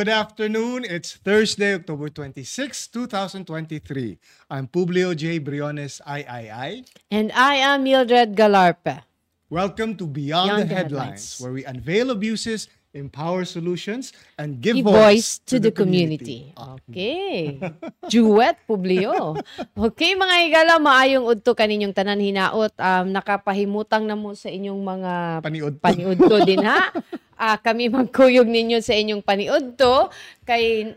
[0.00, 0.88] Good afternoon.
[0.88, 4.16] It's Thursday, October 26, 2023.
[4.48, 5.36] I'm Publio J.
[5.36, 6.88] Briones III.
[7.10, 9.04] And I am Mildred Galarpe.
[9.50, 11.40] Welcome to Beyond, Beyond the, the Headlines, Headlines.
[11.42, 16.50] where we unveil abuses, empower solutions, and give Give voice, voice to the community.
[16.54, 17.58] Okay.
[18.10, 19.38] Duet, Publio.
[19.78, 22.74] Okay, mga higala, maayong udto kaninyong tanan hinaot.
[22.74, 25.74] Um, nakapahimutang na mo sa inyong mga Paniod.
[25.78, 26.90] paniudto din ha.
[27.40, 30.10] Ah, kami magkuyog ninyo sa inyong paniudto.
[30.42, 30.92] Kay,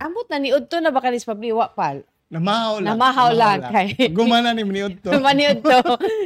[0.00, 2.02] amot na niudto na ba kanis Pabliwa pal?
[2.26, 2.98] Namahaw lang.
[2.98, 5.14] Namahaw lang kay- Gumana ni Mniod to.
[5.22, 5.78] Maniud to.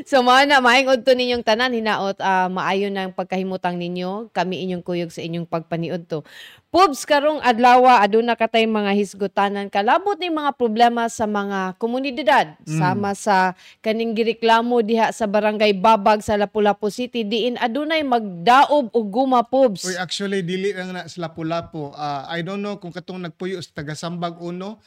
[0.08, 4.80] So mao na maayong udto ninyong tanan hinaot ah, maayo ng pagkahimutang ninyo kami inyong
[4.80, 6.24] kuyog sa inyong pagpaniud to.
[6.72, 13.12] Pubs karong adlaw aduna katay mga hisgutanan kalabot ni mga problema sa mga komunidad sama
[13.12, 13.52] sa
[13.84, 19.82] kaning gireklamo diha sa barangay Babag sa Lapu-Lapu City diin adunay magdaob og guma pubs.
[19.84, 21.92] Uy, actually, dili lang na sa Lapu-Lapu.
[21.92, 24.78] Ah, I don't know kung katong nagpuyo sa taga-sambag uno,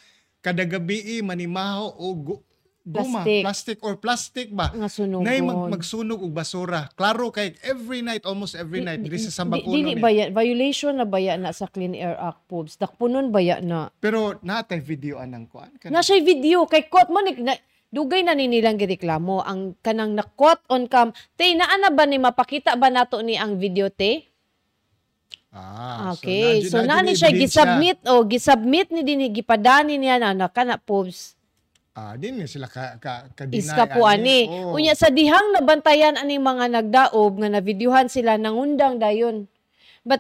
[0.44, 2.44] kada gabi manimahaw o gu-
[2.84, 3.42] guma, Plastic.
[3.42, 4.68] plastic or plastic ba?
[4.76, 5.24] Nga sunugon.
[5.24, 6.92] Nay mag magsunog og basura.
[6.94, 9.74] Klaro kay every night, almost every night diri sa sambag Di- uno.
[9.74, 10.04] dili ni.
[10.04, 12.76] baya violation na baya na sa Clean Air Act pubs.
[12.76, 13.88] Dakpunon baya na.
[13.98, 15.72] Pero natay video anang kuan.
[15.88, 17.56] Na siya video kay quote mo na,
[17.88, 21.16] dugay na ni nilang gireklamo ang kanang na quote on cam.
[21.40, 24.28] Te naa na ba ni mapakita ba nato ni ang video te?
[25.54, 26.66] Ah, Okay.
[26.66, 31.38] So, nadyo- nani nadyo siya gisubmit o gisubmit ni dinhi gipadani niya na nakana pubs.
[31.94, 34.50] Ah, din ni sila ka ka, ka Iska po ani.
[34.50, 34.74] Oh.
[34.74, 39.46] Unya sa dihang nabantayan ani mga nagdaob nga navideohan sila nangundang dayon.
[40.02, 40.20] But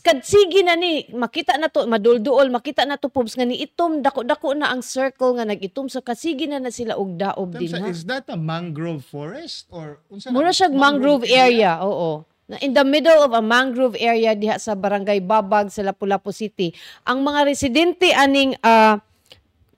[0.00, 4.00] kad sige na ni makita na to madulduol makita na to pubs nga ni itom
[4.00, 7.86] dako-dako na ang circle nga nagitom sa kasigi na na sila og daob din ha.
[7.86, 12.24] is that a mangrove forest or unsa na- Mura siya mangrove area, oo.
[12.50, 16.74] Na in the middle of a mangrove area diha sa Barangay Babag sa Lapu-Lapu City.
[17.06, 18.98] Ang mga residente aning ah,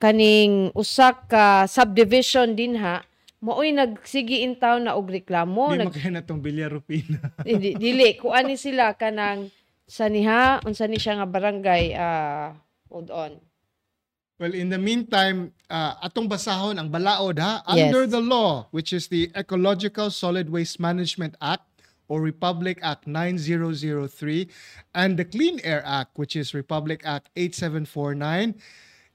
[0.01, 3.05] kaning usak ka subdivision din ha,
[3.45, 7.21] maoy nagsigi in town na og reklamo, Di nag makaya na tong Villarupina.
[7.61, 9.53] di- dili ko ani sila kanang
[9.85, 12.57] sa niha unsa ni siya nga barangay ah
[12.89, 13.37] hold on.
[14.41, 17.95] Well, in the meantime, uh, atong basahon ang balaod ha, Yes.
[17.95, 21.63] under the law, which is the Ecological Solid Waste Management Act
[22.13, 24.47] or Republic Act 9003
[24.95, 28.61] and the Clean Air Act, which is Republic Act 8749,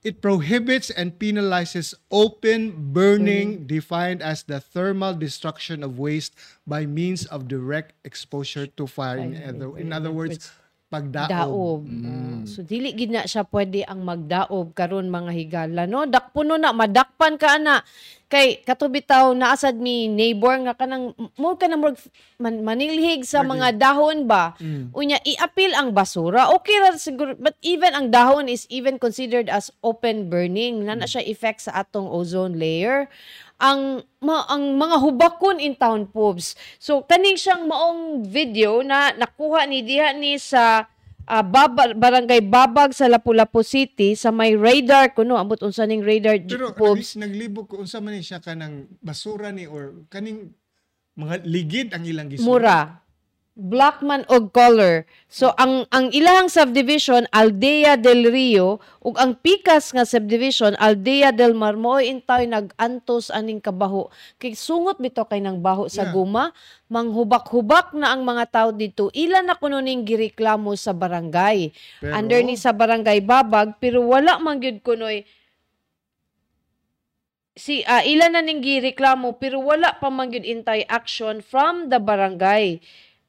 [0.01, 6.33] it prohibits and penalizes open burning defined as the thermal destruction of waste
[6.65, 9.19] by means of direct exposure to fire.
[9.19, 10.49] In other, in other words,
[10.87, 11.27] pagdaob.
[11.27, 11.81] daob.
[11.83, 16.07] Oh, so dili gid na siya pwede ang magdaob karon mga higala no.
[16.07, 17.83] Dakpuno na madakpan ka ana.
[18.27, 21.95] Kay katubitaw naasad mi neighbor nga kanang mo ka na murag
[22.35, 24.51] man, manilhig sa mga dahon ba.
[24.91, 26.51] Unya i-appeal ang basura.
[26.55, 30.83] Okay ra siguro but even ang dahon is even considered as open burning.
[30.83, 33.07] Na na siya effect sa atong ozone layer
[33.57, 36.53] ang ma, ang mga hubakon in town pubs.
[36.78, 40.85] So kaning siyang maong video na nakuha ni diha ni sa
[41.25, 46.38] ah, Baba- barangay Babag sa Lapu-Lapu City sa may radar kuno ambot unsa ning radar
[46.45, 47.18] Pero pubs.
[47.18, 50.53] nag, naglibog ko unsa man ni siya kanang basura ni or kaning
[51.18, 52.45] mga ligid ang ilang gisod.
[52.45, 53.06] Mura.
[53.57, 55.09] Black man og color.
[55.25, 61.57] So ang ang ilahang subdivision Aldea del Rio ug ang pikas nga subdivision Aldea del
[61.57, 64.13] Mar mo intay nagantos aning kabaho.
[64.38, 66.13] Kay sungot bito kay nang baho sa Yeah.
[66.13, 66.45] guma,
[66.85, 69.09] manghubak-hubak na ang mga tao dito.
[69.18, 71.74] Ilan na kuno ning gireklamo sa barangay.
[71.97, 75.25] Pero- Under ni sa barangay Babag pero wala man gyud kunoy
[77.57, 81.97] si ah, ilan na ning gireklamo pero wala pa man gyud intay action from the
[81.97, 82.78] barangay.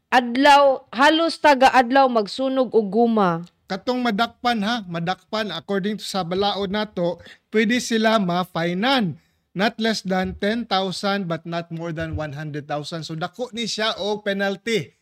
[0.08, 3.44] Adlaw halos taga adlaw magsunog og guma.
[3.68, 7.20] Katong madakpan ha, madakpan according to sa balaod nato,
[7.52, 9.20] pwede sila ma-finan.
[9.52, 12.64] Not less than 10,000 but not more than 100,000.
[13.04, 14.96] So dako ni siya o penalty.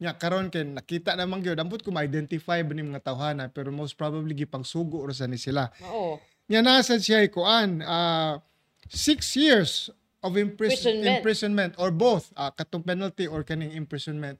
[0.00, 4.00] Nya karon kay nakita naman gyud ambot ko ma-identify ba ni mga tawhana pero most
[4.00, 5.68] probably gipangsugo ra sa ni sila.
[5.84, 6.16] Oo.
[6.48, 8.40] Nya nasa siya kuan ah
[8.88, 11.16] six years of impris- Imprisonment.
[11.16, 12.28] imprisonment or both.
[12.34, 14.36] Ah, katong penalty or kaning imprisonment.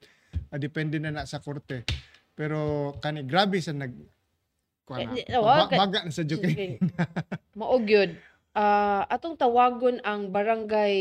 [0.48, 1.84] Ah, depende na na sa korte.
[2.32, 3.92] Pero kani grabe sa nag
[4.90, 6.42] Eh, di- na, ba- baga na sa joke.
[7.54, 8.10] Mao gyud.
[8.50, 10.96] Ah, atong tawagon ang barangay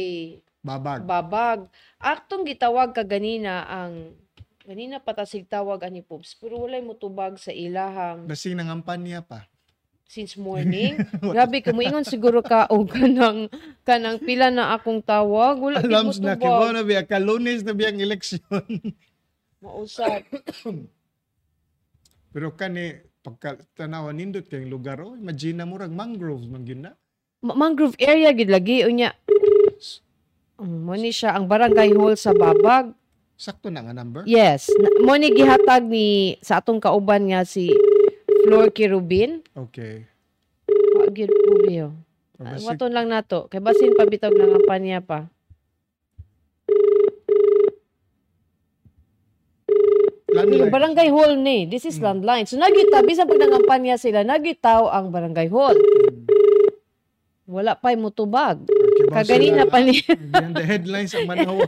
[0.62, 1.02] babag.
[1.02, 1.66] Babag.
[1.98, 4.14] Atong gitawag ka ganina ang
[4.62, 9.50] ganina patasig tawag ani Pops pero walay motubag sa ilahang basing nangampan niya pa
[10.10, 10.98] since morning.
[11.22, 13.46] Grabe ka moingon siguro ka o kanang
[13.86, 15.62] kanang pila na akong tawag.
[15.62, 18.42] Wala alam na kibo na biya kalunes na biyang eleksyon
[19.62, 20.26] Mausap.
[22.34, 26.98] pero kani pagka tanawan nindot kay lugar oh, imagine mo rag mangrove man gyud na.
[27.46, 29.14] Ma- mangrove area gid lagi unya.
[30.58, 32.92] Mm, Mo ni siya ang barangay hall sa Babag.
[33.40, 34.28] Sakto na nga number.
[34.28, 37.72] Yes, na- mo ni gihatag ni sa atong kauban nga si
[38.46, 39.44] Flor Kirubin.
[39.52, 40.08] Okay.
[40.96, 41.88] Wa gyud po biyo.
[42.40, 43.52] Ah, basig- Waton lang nato.
[43.52, 45.28] Kay basin pabitog ng kampanya pa.
[50.30, 50.62] landline.
[50.62, 51.66] Yung barangay hall ni.
[51.66, 52.46] This is landline.
[52.46, 55.76] So nagita bisan pag nangampanya sila, nagitaw ang barangay hall.
[57.50, 58.62] Wala pa'y mutubag.
[59.10, 60.06] Kaganina pa ni.
[60.06, 61.66] Yan the headlines ang tutubag.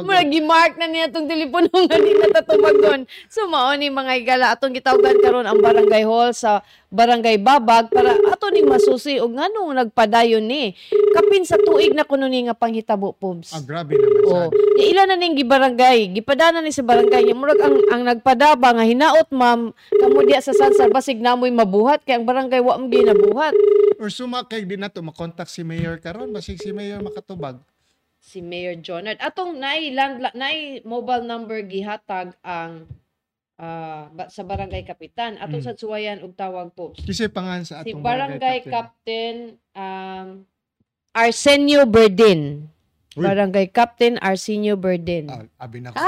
[0.00, 3.04] Murag gi-mark na niya tong telepono nga di natatubagon.
[3.28, 8.16] So mao ni mga igala atong gitawgan karon ang barangay hall sa barangay Babag para
[8.28, 10.72] ato ning masusi og nganong nagpadayon ni.
[11.12, 13.52] Kapin sa tuig na kuno ni nga panghitabo pobs.
[13.52, 14.56] Ah, grabe naman Oh, sad.
[14.78, 18.86] di ilan na ning gibarangay, gipadana ni sa barangay, nya murag ang ang nagpadaba nga
[18.86, 23.52] hinaot ma'am kamo diya sa Sansar basig namoy mabuhat kay ang barangay wa mo ginabuhat.
[23.98, 27.58] Or suma di na to makontak si mayor karon basig si mayor makatubag.
[28.18, 32.86] Si Mayor Jonard atong nay land nay mobile number gihatag ang
[33.56, 35.66] ah, ba- sa barangay kapitan atong Mm.
[35.66, 36.94] sa suwayan og tawag po.
[36.94, 38.70] Kasi pangan sa Si atong barangay captain.
[38.70, 39.34] captain
[39.74, 40.26] um
[41.12, 42.70] Arsenio Berdin.
[43.12, 43.20] Uy.
[43.22, 45.26] Barangay Captain Arsenio Berdin.
[45.26, 45.98] Ah, abi na ko.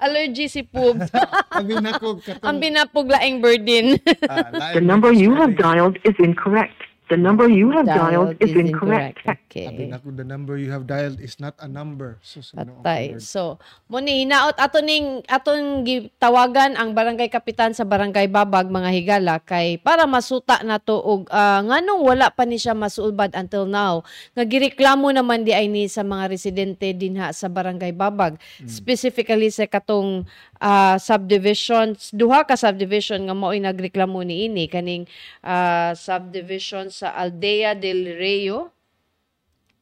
[0.00, 1.10] Allergy si Pubs.
[1.52, 3.98] abi na ko katong ang binapuglaing Berdin.
[4.24, 6.78] ah, The number you have dialed is incorrect.
[7.12, 9.20] The number you have dialed is incorrect.
[9.52, 9.68] Okay.
[9.68, 12.16] Abi na ko the number you have dialed is not a number.
[12.24, 13.20] So, Patay.
[13.20, 18.88] So, mo ni hinaot ato ning aton gitawagan ang barangay kapitan sa barangay Babag mga
[18.96, 23.68] higala kay para masuta na to og ah, nganong wala pa ni siya masulbad until
[23.68, 24.00] now.
[24.32, 28.40] Nga gireklamo naman di ay ni sa mga residente dinha sa barangay Babag.
[28.64, 30.24] Specifically sa katong
[30.62, 35.10] ah, subdivisions, duha ka subdivision nga mao'y nagreklamo ni ini kaning
[35.42, 38.70] ah, subdivision sa Aldea del Rio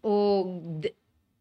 [0.00, 0.12] o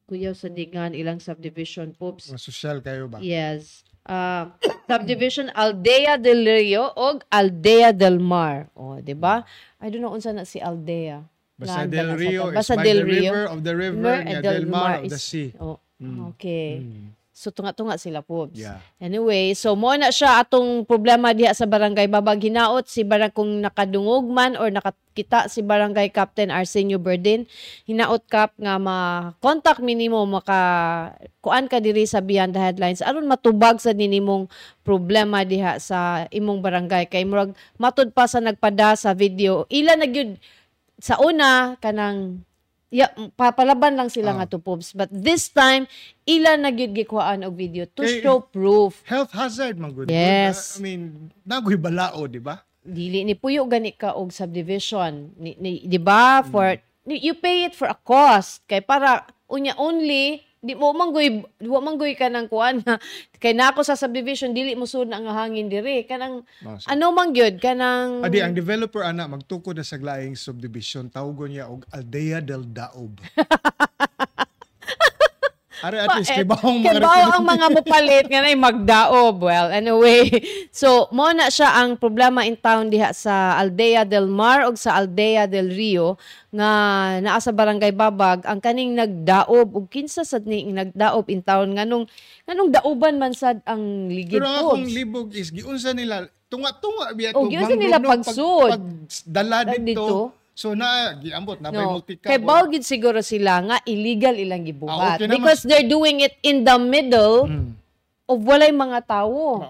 [0.09, 2.35] kuyaw sa Digan ilang subdivision pops.
[2.35, 3.23] Social kayo ba?
[3.23, 3.87] Yes.
[4.09, 4.49] Uh,
[4.91, 8.67] subdivision Aldea del Rio o Aldea del Mar.
[8.73, 9.45] O, di ba?
[9.79, 11.23] I don't know unsa na si Aldea.
[11.59, 13.31] Basta Del Rio is by Del the Rio.
[13.35, 15.51] river of the river, Mer- niya, and Del Mar of the sea.
[15.59, 16.31] Oh, Mm.
[16.31, 16.79] okay.
[16.79, 17.11] Mm.
[17.39, 18.51] So tunga-tunga sila po.
[18.51, 18.83] Yeah.
[18.99, 23.63] Anyway, so mo na siya atong problema diha sa barangay Babag hinaot si barang kung
[23.63, 27.47] nakadungog man or nakakita si barangay Captain Arsenio Berdin
[27.87, 30.59] hinaot kap nga ma-contact minimo maka
[31.39, 34.51] kuan ka diri sa Beyond the Headlines aron matubag sa ninimong
[34.83, 40.11] problema diha sa imong barangay kay murag matud pa sa nagpada sa video ila na
[40.11, 40.35] gyud
[40.99, 42.43] sa una kanang
[42.89, 43.05] ya
[43.37, 44.41] papalaban lang sila Ah.
[44.41, 44.93] nga to Pobs.
[44.93, 45.85] but this time
[46.25, 50.09] ila na gyud gikuhaan og video to Kay- show proof Health hazard, man good.
[50.09, 50.77] Yes.
[50.77, 52.65] I mean, nagoy balao, di ba?
[52.79, 56.73] dili ni puyo gani ka og subdivision ni, ni- di ba for
[57.05, 61.39] ni- you pay it for a cost kay para unya only di mo manggoy
[61.71, 62.99] wa manggoy ka nang kuan na
[63.43, 67.31] kay nako sa subdivision dili mo sud na nga hangin diri kanang so- ano man
[67.31, 72.43] gyud kanang Adi, ang developer ana magtukod na sa glaing subdivision tawgon niya og Aldea
[72.43, 73.23] del Daob.
[75.81, 77.31] Are at least Eh, kibahong Kay mga residente.
[77.31, 79.35] ang mga mupalit nga nay magdaob.
[79.39, 80.27] Well, anyway.
[80.71, 84.95] So, mo na siya ang problema in town diha sa Aldea del Mar o sa
[84.95, 86.15] Aldea del Rio
[86.49, 86.69] nga
[87.17, 92.05] naa sa Barangay Babag ang kaning nagdaob ug kinsa sad ni nagdaob in town nganong
[92.43, 97.29] nganong daoban man sad ang ligid Pero ang akong libog is giunsa nila tunga-tunga biya
[97.33, 98.71] Oh, giunsa nila pagsud.
[98.71, 98.85] pag
[99.23, 99.85] dala Dala dito.
[99.85, 100.17] dito.
[100.59, 101.95] So na giambot na No.
[101.95, 105.35] multi Kay bao gid siguro sila nga illegal ilang Ah, gibuhat okay naman.
[105.39, 107.79] because they're doing it in the middle Mm.
[108.27, 109.63] of walay mga tawo.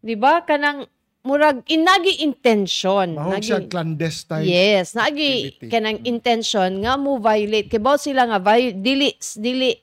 [0.00, 0.40] Di ba?
[0.40, 0.88] Kanang
[1.20, 3.12] murag inagi intention.
[3.12, 4.46] Mahog Nagi- siya clandestine.
[4.48, 5.68] Yes, nagi activity.
[5.68, 9.76] kanang intention nga mo violate kay bao sila nga vi- dili dili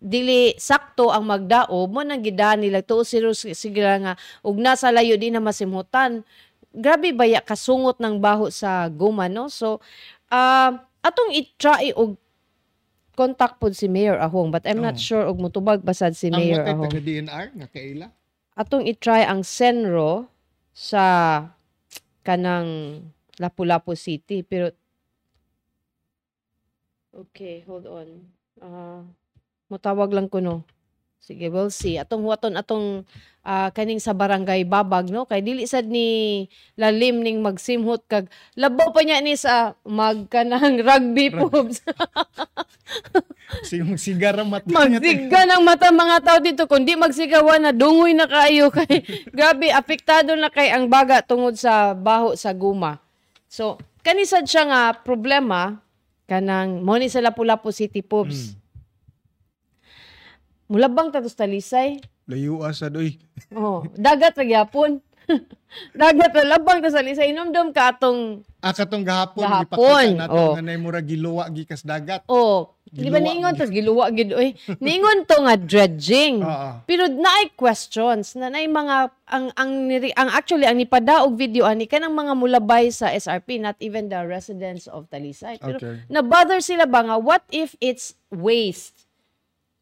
[0.00, 3.28] dili sakto ang magdaob mo nang gidaan nila tuo sila
[3.98, 6.24] nga ug nasa layo di na masimhutan.
[6.70, 9.50] Grabe baya kasungot ng baho sa guma no.
[9.50, 9.82] So
[10.30, 12.14] ah atong i-try og
[13.12, 15.02] contact pod si Mayor Ahong but I'm not Oh.
[15.02, 18.06] sure og mutubag basad si Ang Mayor Ahong taga DNR nga kaila.
[18.54, 20.30] atong i-try ang Senro
[20.70, 21.02] sa
[22.22, 23.02] kanang
[23.36, 24.70] Lapu-Lapu City pero
[27.10, 28.08] Okay, hold on.
[28.62, 29.02] Ah,
[29.66, 30.62] mutawag lang ko no.
[31.20, 32.00] Sige, we'll see.
[32.00, 33.04] Atong huwaton atong
[33.44, 38.92] ah, kaning sa barangay Babag no kay dili sad ni lalim ning magsimhot kag labaw
[38.92, 41.84] pa niya ni sa magkanang rugby pubs.
[43.66, 44.70] Si magsigar ang mata.
[44.70, 50.38] Magsiga ng mata mga tao dito kundi magsigawan na dungoy na kayo kay grabe apektado
[50.38, 53.02] na kay ang baga tungod sa baho sa guma.
[53.50, 53.74] So
[54.06, 55.82] kanisad siya nga problema
[56.30, 58.54] kanang mo ni sa Lapu-Lapu City Pubs.
[60.70, 61.98] Mulabang tatos talisay.
[62.30, 63.18] Layo asad oy.
[63.58, 65.02] Oh, dagat ra gyapon.
[65.98, 70.52] dagat ra labang ta sa lisay inomdom ka atong Ah katong gahapon, Gahapon, nato oh.
[70.52, 72.20] nga mura giluwa gikas dagat.
[72.28, 74.52] oh, di ba niingon tas giluwa gid oy.
[74.84, 76.44] Niingon to nga dredging.
[76.46, 76.84] Oo.
[76.84, 78.96] Pero naay questions na naay mga
[79.32, 83.80] ang ang niri- ang actually ang nipadaog video ani kanang mga mulabay sa SRP not
[83.80, 85.56] even the residents of Talisay.
[85.56, 86.04] Pero Okay.
[86.12, 88.99] na bother sila ba nga what if it's waste?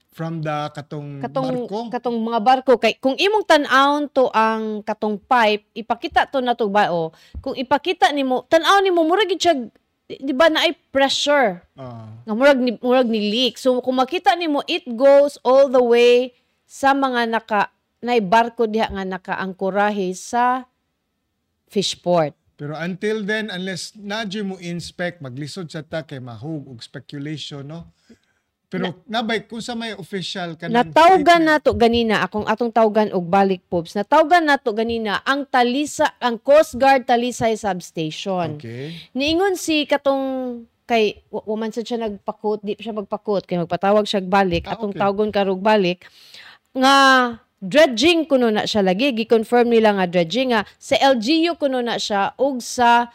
[0.08, 1.80] From the katong, katong barko.
[1.94, 6.66] katong mga barko kay kung imong tan-awon to ang katong pipe ipakita to na to
[6.66, 9.54] ba o kung ipakita nimo tan-aw nimo murag gid siya
[10.08, 12.10] di ba na ay pressure Ah.
[12.26, 16.34] nga murag ni murag ni leak so kung makita nimo it goes all the way
[16.66, 17.70] sa mga naka
[18.02, 20.66] nay barko diha nga nakaangkorahe sa
[21.68, 27.62] fishport Pero until then, unless nadyo mo inspect, maglisod sa ta kay mahug og speculation,
[27.62, 27.94] no?
[28.68, 33.64] Pero nabay, kung sa may official ka Natawgan nato ganina akong atong tawgan og balik
[33.72, 33.96] pubs.
[33.96, 38.60] Natawgan nato ganina ang Talisa ang Coast Guard Talisay substation.
[38.60, 38.92] Okay.
[39.16, 44.28] Niingon si katong kay waman sad siya nagpakot, di siya magpakot kay magpatawag siya og
[44.28, 45.00] balik Ah, atong okay.
[45.00, 46.04] tawgon karog balik
[46.76, 46.96] nga
[47.60, 52.36] dredging kuno na siya lagi gi-confirm nila nga dredging nga sa LGU kuno na siya
[52.36, 53.08] ug sa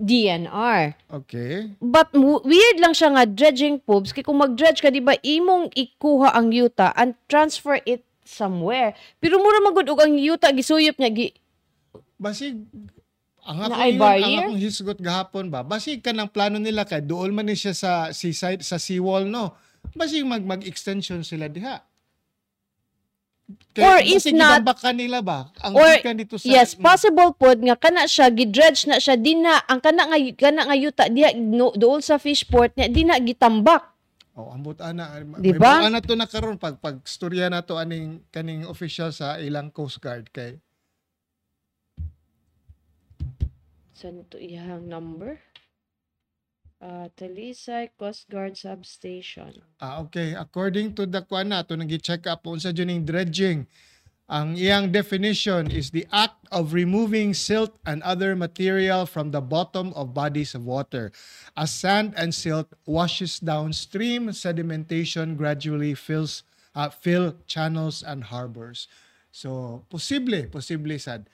[0.00, 0.96] DNR.
[1.12, 1.76] Okay.
[1.78, 6.32] But weird lang siya nga dredging pubs kay kung mag-dredge ka di ba imong ikuha
[6.32, 8.96] ang yuta and transfer it somewhere.
[9.20, 11.28] Pero mura magud og ang yuta gisuyop niya gi
[12.20, 12.52] Basig,
[13.40, 17.32] ang ako yun, ang akong hisgot gahapon ba, basig ka ng plano nila kay duol
[17.32, 19.56] man ni siya sa seaside, sa seawall, no?
[19.96, 21.80] Basig mag, mag-extension sila diha.
[23.80, 25.48] Or if basig not- gidambak ka nila ba?
[25.64, 26.44] Ang Or, dito sa...
[26.46, 30.68] yes, possible pod nga kana siya gidredge na siya di na ang kana nga kana
[30.68, 33.86] nga yuta diha no, dool sa fishport niya di na gitambak.
[34.38, 35.20] Oh, ambot ana.
[35.36, 35.82] Di May ba?
[35.82, 39.68] buwan na to na karon pag pag storya na to aning kaning official sa ilang
[39.74, 40.56] Coast Guard kay
[44.00, 45.36] Saan to iyang number?
[46.80, 49.52] Uh, Talisay Coast Guard Substation.
[49.84, 50.32] Ah, okay.
[50.32, 53.68] According to the kuan na, to nag-check up unsa dyan yung dredging.
[54.30, 59.92] Ang iyang definition is the act of removing silt and other material from the bottom
[59.92, 61.12] of bodies of water.
[61.52, 66.46] As sand and silt washes downstream, sedimentation gradually fills
[66.78, 68.86] uh, fill channels and harbors.
[69.34, 71.28] So, posible, posible sad.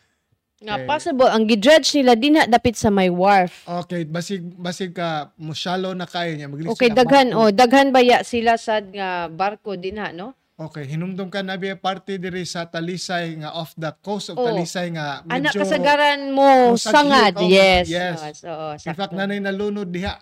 [0.57, 0.89] Nga Okay.
[0.89, 3.69] possible ang gidredge nila di na dapit sa may wharf.
[3.69, 6.49] Okay, basig basig ka mo shallow na kayo niya.
[6.49, 7.39] Maglisod Okay, daghan barko.
[7.39, 10.33] oh, daghan baya sila sad nga barko din ha, no?
[10.57, 14.49] Okay, hinumdum ka na biya parte diri sa Talisay nga off the coast of Oo.
[14.49, 17.37] Talisay nga Anak medyo kasagaran mo sangad.
[17.37, 17.85] oh, yes.
[17.85, 18.41] yes.
[18.41, 18.97] Oo, In sakto.
[18.97, 20.17] fact nanay nalunod diha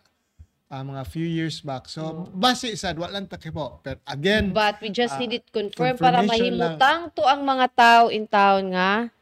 [0.67, 1.87] ah, mga few years back.
[1.87, 3.79] So base sad wa lang takipo.
[3.81, 8.11] But again, But we just Ah, need it confirm para mahimutang to ang mga tao
[8.11, 9.15] in town nga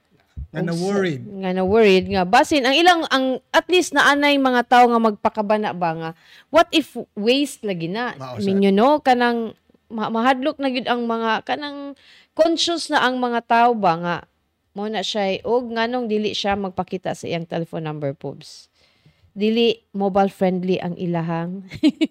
[0.53, 1.23] nga na worried.
[1.25, 2.29] nga na worried nga.
[2.29, 6.11] Basin ang ilang ang at least naanay mga tao nga magpakabana ba nga?
[6.53, 8.13] What if waste lagi na?
[8.45, 9.57] Mean you know kanang
[9.89, 11.97] ma- mahadlok na gyud ang mga kanang
[12.37, 14.17] conscious na ang mga tao ba nga?
[14.77, 18.73] Mo na siya og nganong dili siya magpakita sa iyang telephone number pubs
[19.33, 21.65] dili mobile friendly ang ilahang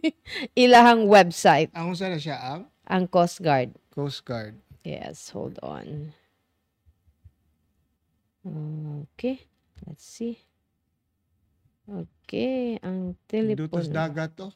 [0.57, 1.69] ilahang website.
[1.77, 2.65] Ang usa na siya ang?
[2.89, 3.77] Ang Coast Guard.
[3.93, 4.57] Coast Guard.
[4.81, 6.17] Yes, hold on.
[8.41, 9.37] Okay,
[9.85, 10.41] let's see.
[11.85, 13.91] Okay, ang Dutos telepono.
[13.91, 14.47] dagat to.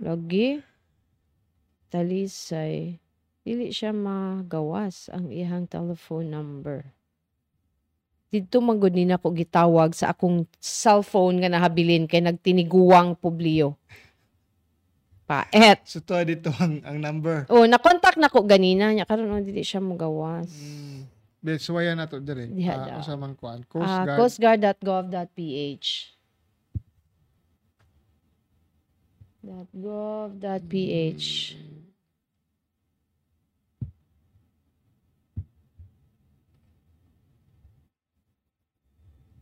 [0.00, 0.62] Lagi.
[1.92, 2.96] Talisay.
[3.46, 6.78] Dili siya magawas ang ihang telephone number.
[8.26, 13.78] Dito magud ni nako gitawag sa akong cellphone nga nahabilin kay nagtiniguang publiyo.
[15.26, 15.82] Paet.
[15.86, 17.46] So to dito ang, ang number.
[17.50, 20.50] Oh, na-contact nako ganina nya karon oh, dili siya magawas.
[20.50, 21.15] Mm.
[21.42, 22.46] Bet suwaya na to dire.
[22.50, 22.98] Diha Ah, daw.
[23.00, 23.62] usa man kuan.
[23.68, 24.18] Coast Ah, Guard.
[24.18, 25.88] coastguard.gov.ph
[29.74, 31.26] .gov.ph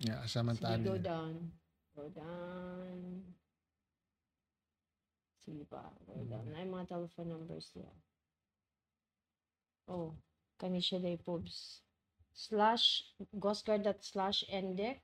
[0.05, 1.33] Yeah, asa man Sige, go down.
[1.97, 2.99] Go down.
[5.45, 6.45] Sige pa, go down.
[6.57, 7.93] Ay, mga telephone numbers niya.
[9.89, 10.17] Oh,
[10.57, 11.84] kani siya day Pobs.
[12.35, 13.07] Slash,
[13.39, 14.99] ghostguard.slash index.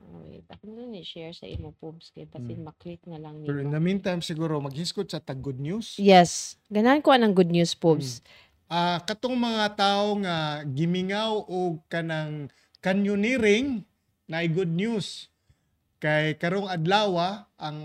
[0.00, 3.68] Oh, wait, ako na ni-share sa imo Pobs kay basin maklik na lang Pero in
[3.68, 3.76] nimo.
[3.76, 6.00] the meantime, siguro, maghiskot sa tag good news.
[6.00, 8.24] Yes, ganahan ko anang good news Pobs.
[8.64, 12.48] Ah, katong mga tao nga gimingaw o kanang
[12.80, 13.84] canyoneering
[14.24, 15.28] na good news
[16.00, 17.78] kay karong adlaw ang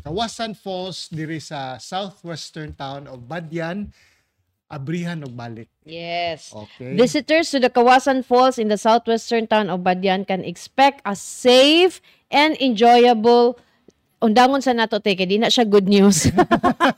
[0.00, 3.92] Kawasan Falls diri sa southwestern town of Badyan
[4.66, 5.70] abrihan og balik.
[5.86, 6.50] Yes.
[6.50, 6.98] Okay.
[6.98, 12.02] Visitors to the Kawasan Falls in the southwestern town of Badyan can expect a safe
[12.30, 13.58] and enjoyable
[14.16, 16.26] undangon sa nato te kay di na siya good news.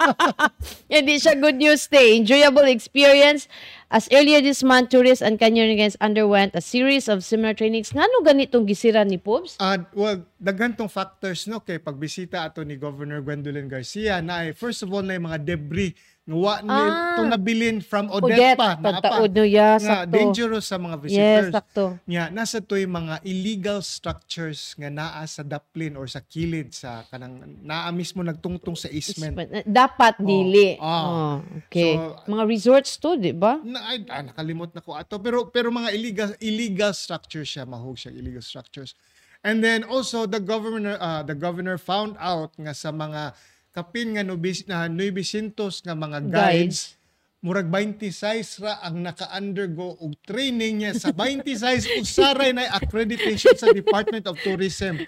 [0.92, 2.16] Hindi siya good news te.
[2.16, 3.50] Enjoyable experience.
[3.88, 7.90] As earlier this month, tourists and canyoneers underwent a series of similar trainings.
[7.92, 9.56] Ngano ganitong gisira ni Pobs?
[9.58, 14.52] Ah, well, daghan tong factors no kay pagbisita ato ni Governor Gwendolyn Garcia na ay,
[14.52, 17.16] first of all na yung mga debris nga wa Ah.
[17.16, 20.12] itong nabilin from Odette pagtaod no ya, nga sakto.
[20.12, 21.52] dangerous sa mga Yes, visitors.
[21.56, 21.84] sakto.
[22.04, 27.40] Nya nasa toy mga illegal structures nga naa sa daplin or sa kilid sa kanang
[27.64, 29.32] naa mismo nagtungtong sa easement.
[29.64, 30.76] Dapat dili.
[30.76, 31.00] ah.
[31.00, 31.96] Oh, okay.
[31.96, 33.56] So, mga resorts to, di ba?
[33.64, 37.96] Na, ay, ah, nakalimot na ko ato pero pero mga illegal illegal structures siya mahog
[37.96, 38.92] siya illegal structures.
[39.40, 43.32] And then also the governor uh, the governor found out nga sa mga
[43.72, 46.98] kapin nga nubis na 900 nga mga guides,
[47.38, 54.26] murag 26 ra ang naka-undergo og training niya sa 26 usaray na accreditation sa Department
[54.26, 54.98] of Tourism.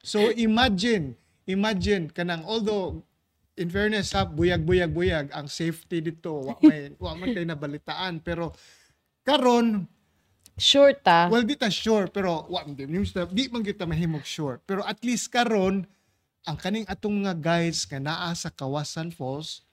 [0.00, 1.12] So imagine,
[1.44, 3.04] imagine kanang although
[3.60, 6.40] in fairness ha, buyag-buyag-buyag ang safety dito.
[6.40, 8.52] Wa may wa man kay nabalitaan pero
[9.22, 9.84] karon
[10.54, 11.26] Sure ta.
[11.34, 15.26] well di ta sure pero wa di, di man kita mahimog sure pero at least
[15.26, 15.82] karon
[16.44, 19.64] ang kaning atong nga guides nga naa sa Kawasan Falls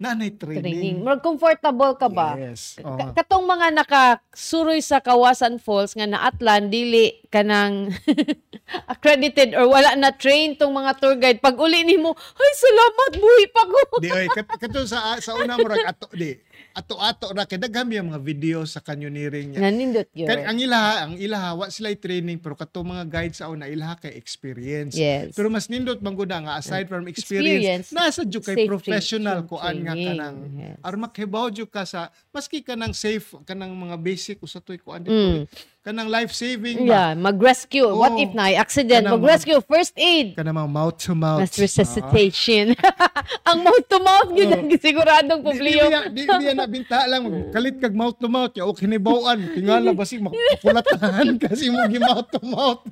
[0.00, 0.64] na nay training.
[0.64, 0.96] training.
[1.04, 2.32] More comfortable ka ba?
[2.32, 2.80] Yes.
[2.80, 3.12] Ka- oo.
[3.12, 7.92] Katong mga nakasuroy sa Kawasan Falls nga naatlan dili kanang
[8.92, 13.46] accredited or wala na train tong mga tour guide pag uli nimo ay salamat buhi
[13.50, 16.38] pa ko di oy kat, kato sa sa una mo rag ato di
[16.70, 19.60] ato-ato ra kay daghan yung mga video sa canyoneering niya.
[19.60, 23.46] nanindot yun Kaya ang ilaha, ang ilaha, wa sila training pero kato mga guide sa
[23.46, 24.94] una ilaha kay experience.
[24.94, 25.34] Yes.
[25.34, 29.42] Pero mas nindot man gud nga aside from experience, Experience, nasa jud kay safe professional
[29.42, 30.76] tra- kuan nga kanang Yes.
[30.80, 35.12] aron makibaw jud ka sa maski kanang safe kanang mga basic usatoy kuan dito.
[35.12, 35.42] Mm.
[35.80, 36.92] Kanang life saving ba?
[36.92, 38.20] yeah mag-rescue what Oo.
[38.20, 41.40] if na accident mag-rescue first aid Kanang mga mouth to mouth.
[41.40, 42.76] Mass resuscitation.
[43.48, 47.24] ang mouth to mouth yun ang siguradong Di, di, di, di, di, na binta lang
[47.56, 52.28] kalit kag mouth to mouth ya o kinibawaan tingala basig makulatahan kasi mo gi mouth
[52.28, 52.84] to mouth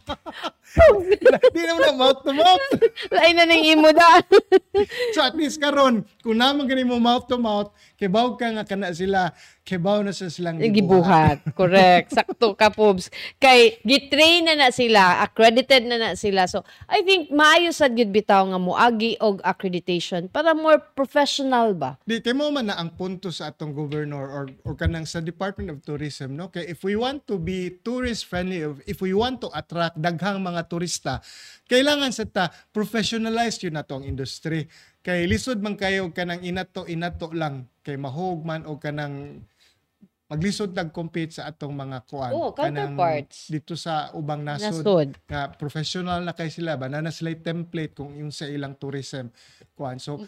[1.53, 2.65] di naman na mouth to mouth
[3.13, 4.25] Lain na ng imo da.
[5.13, 7.69] so at least karon kung naman gani mo mouth to mouth
[8.01, 9.29] kibaw ka nga kana sila
[9.77, 11.45] na sa silang Gibuhat.
[11.59, 12.17] Correct.
[12.17, 13.13] Sakto ka, Pobs.
[13.37, 16.49] Kay, gitrain na na sila, accredited na na sila.
[16.49, 22.01] So, I think, maayo sad gyud bitaw nga moagi og accreditation para more professional ba?
[22.09, 25.83] Di mo man na ang punto sa atong governor or or kanang sa Department of
[25.83, 29.99] Tourism no kay if we want to be tourist friendly if we want to attract
[29.99, 31.19] daghang mga turista
[31.67, 34.71] kailangan sa ta professionalize yun nato ang industry
[35.03, 39.43] kay lisod man kayo kanang inato inato lang kay mahog man o kanang
[40.29, 43.49] maglisod tag compete sa atong mga kuan kanang counterparts.
[43.49, 44.85] dito sa ubang nasod.
[44.85, 45.09] Nasod.
[45.25, 46.77] nga professional na kay sila.
[46.77, 49.33] Ba na sila template kung yung sa ilang tourism
[49.73, 50.21] kuan so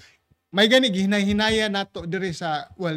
[0.50, 2.96] may gani gihinay-hinaya nato diri sa well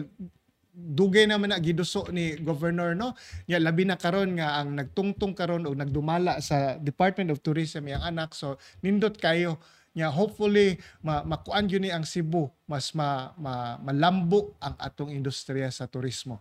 [0.74, 3.14] dugay naman na giduso ni governor no?
[3.52, 8.02] Nya labi na karon nga ang nagtungtong karon o nagdumala sa Department of Tourism yang
[8.02, 8.32] anak.
[8.32, 9.60] So nindot kayo.
[9.94, 12.48] Nya hopefully ma makuan gyud ni ang Cebu.
[12.64, 16.40] Mas ma, ma malambo ang atong industriya sa turismo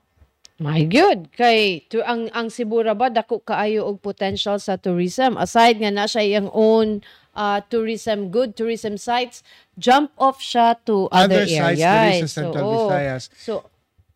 [0.62, 1.34] My good.
[1.34, 5.34] Kay to, ang ang Cebu ra ba dako kaayo og potential sa tourism.
[5.34, 7.02] Aside nga na siya iyang own
[7.34, 9.42] uh, tourism good tourism sites,
[9.74, 11.98] jump off siya to other, Other sites areas.
[11.98, 12.72] diri sa Central oo.
[12.86, 13.22] Visayas.
[13.34, 13.66] So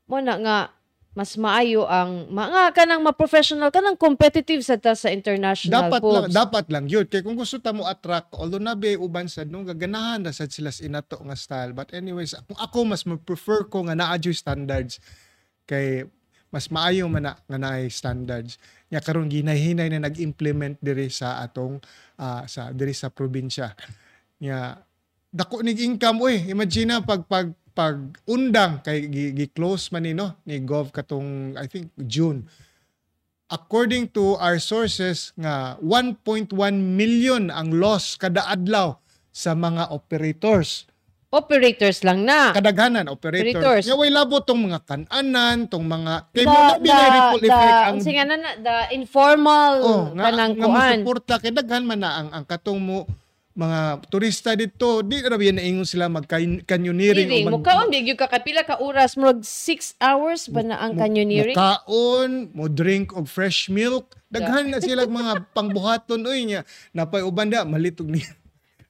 [0.07, 0.59] mo na nga
[1.17, 6.37] mas maayo ang mga kanang ma-professional kanang competitive sa ta sa international dapat lang Pobs.
[6.37, 10.21] dapat lang yun kay kung gusto ta mo attract although nabe uban sad nung gaganahan
[10.21, 14.21] na sad sila inato nga style but anyways kung ako mas prefer ko nga naa
[14.29, 15.01] standards
[15.65, 16.05] kay
[16.57, 18.57] mas maayo man na nga naay standards.
[18.89, 21.85] Nya karon ginahinay na nag-implement diri sa atong
[22.17, 23.77] ah, sa diri sa probinsya.
[24.41, 24.81] Nya
[25.29, 30.09] dako nig income oy imagine na pag pag pag undang kay gi, gi close man
[30.09, 32.49] ni no ni gov katong I think June.
[33.53, 38.97] According to our sources nga 1.1 million ang loss kada adlaw
[39.29, 40.89] sa mga operators
[41.27, 42.55] Operators lang na.
[42.55, 43.59] kadaghanan operators.
[43.59, 43.85] Operators.
[43.91, 47.49] Nga way labo tong mga kananan, tong mga kay the, mo na the, ripple the,
[47.51, 50.99] effect ang ang singa na na, the informal oh, nga, kanang nga kuan.
[51.03, 52.99] musuporta kay daghan man na ang, ang katong mo
[53.57, 58.29] mga turista dito di ra biyan naingon sila mag canyoneering Hearing, mo kaon bigyo ka
[58.29, 61.57] kapila ka oras mo 6 hours ba na ang canyoneering?
[61.57, 64.13] Kaon, mo drink og fresh milk.
[64.29, 66.69] Daghan na sila mga pangbuhaton oy nya.
[66.93, 68.21] Napay uban da malitog ni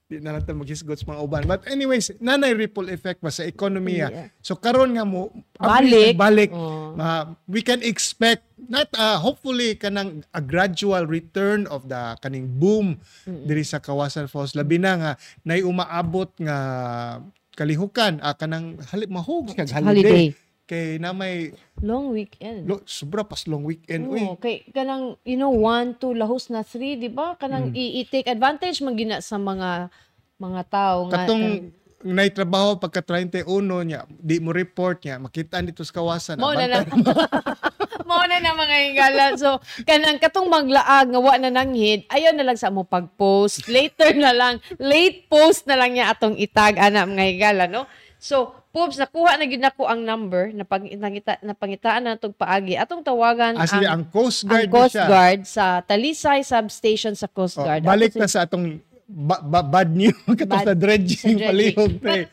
[0.06, 1.42] di na natin maghisgot sa mga uban.
[1.50, 4.06] But anyways, nanay ripple effect ba sa ekonomiya.
[4.06, 4.26] Yeah.
[4.38, 6.14] So karon nga mo Balik.
[6.14, 6.94] balik Oh.
[6.94, 13.02] uh, we can expect not uh, hopefully kanang a gradual return of the kaning boom
[13.26, 16.56] diri sa Kawasan Falls labi na nga nay umaabot nga
[17.56, 20.06] kalihukan ah, kanang hali, mahog kag Holiday.
[20.06, 20.26] holiday
[20.66, 22.66] kay na may Long weekend.
[22.66, 24.18] lo, sobra pas long weekend uy.
[24.20, 27.38] Oo, kay kanang you know 1 2 lahos na 3, di ba?
[27.38, 29.88] Kanang i- i-take advantage man gina sa mga
[30.36, 31.70] mga tao nga katong
[32.04, 33.46] nay trabaho pagka 31
[33.82, 37.14] nya di mo report nya makita dito sa kawasan Mao na abantay.
[38.06, 39.24] Mao na na mga higala.
[39.34, 43.66] So, kanang katong maglaag nga wa na nanghid, ayaw na lang sa mo pag-post.
[43.66, 47.90] Later na lang, late post na lang niya atong itag ana mga higala, no?
[48.16, 52.30] So, Poops, nakuha na gyud nako ang number na pag nangita na pangitaan na natong
[52.30, 52.76] paagi.
[52.76, 55.06] Atong tawagan Actually, ang, ang Coast ang Guard Coast siya.
[55.08, 57.80] Guard sa Talisay Substation sa Coast Oh, Guard.
[57.82, 61.48] balik Ato na sa atong ba- ba- bad news katong Bad- sa dredging sa dredging.
[61.72, 62.28] palihog But,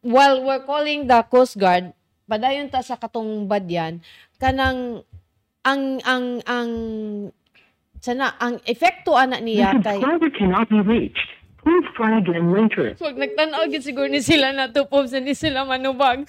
[0.00, 1.94] while we're calling the Coast Guard,
[2.26, 4.02] padayon ta sa katong badyan,
[4.36, 5.06] kanang
[5.62, 6.70] ang ang ang
[7.98, 11.28] sana ang epekto ana niya kay subscriber cannot be reached.
[11.68, 12.96] Please try again later.
[12.96, 16.24] So, nagtanaw gid siguro ni sila na to pops ni sila manubag.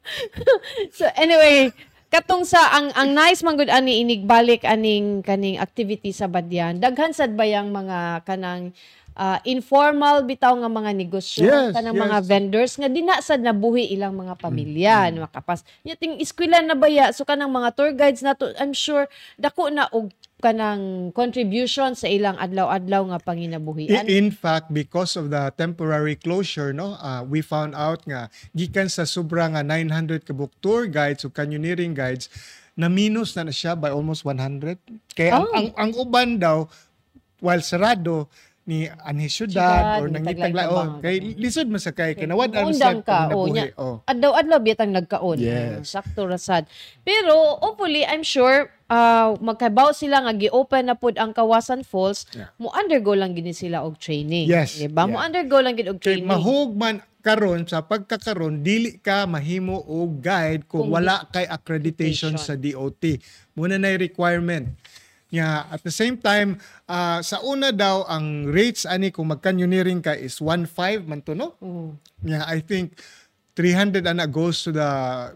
[0.96, 1.68] so anyway,
[2.08, 6.80] katong sa ang ang nice man gud ani inigbalik aning kaning activity sa Badyan.
[6.80, 8.72] Daghan sad bayang mga kanang
[9.12, 12.02] ah, informal bitaw nga mga negosyo Yes, kanang yes.
[12.08, 15.68] mga vendors nga di na sad nabuhi ilang mga pamilya mm makapas.
[15.84, 19.04] Yating eskwela na baya so kanang mga tour guides nato I'm sure
[19.36, 20.08] dako na og
[20.40, 24.04] kanang contribution sa ilang adlaw-adlaw nga panginabuhian.
[24.04, 28.88] I- In fact, because of the temporary closure, no, uh, we found out nga gikan
[28.88, 32.26] sa sobra nga 900 ka book tour guides o canyoneering guides
[32.72, 34.80] na minus na na siya by almost 100.
[35.12, 35.52] Kaya ang, Oh.
[35.52, 36.64] ang, ang uban daw
[37.38, 38.28] while sarado
[38.68, 40.84] ni anhi Syudad, or nangitagla ka oh ba?
[41.02, 43.72] kay lisod man sa kay kinawad ang Undang ka, sa oh, nya.
[43.74, 43.98] Oh.
[44.04, 45.40] Adlaw-adlaw bitang nagkaon.
[45.40, 45.90] Yes.
[45.90, 46.68] Sakto rasad.
[47.02, 52.52] Pero hopefully I'm sure uh, magkabaw sila nga gi-open na pud ang Kawasan Falls, Yeah.
[52.60, 54.46] mo undergo lang gini sila og training.
[54.46, 55.08] Yes, Diba?
[55.08, 55.26] Mo yeah.
[55.26, 56.28] undergo lang gid og Kay training.
[56.30, 62.36] mahug man karon sa pagkakaron dili ka mahimo og guide kung, Kung wala kay accreditation
[62.40, 63.20] sa DOT.
[63.52, 64.72] Muna na requirement.
[65.30, 70.10] Nga at the same time ah, sa una daw ang rates ani kung mag-canyoneering ka
[70.12, 71.54] is 1.5 man to no.
[71.62, 71.90] Mm.
[72.26, 72.98] Yeah, I think
[73.54, 74.90] 300 ana goes to the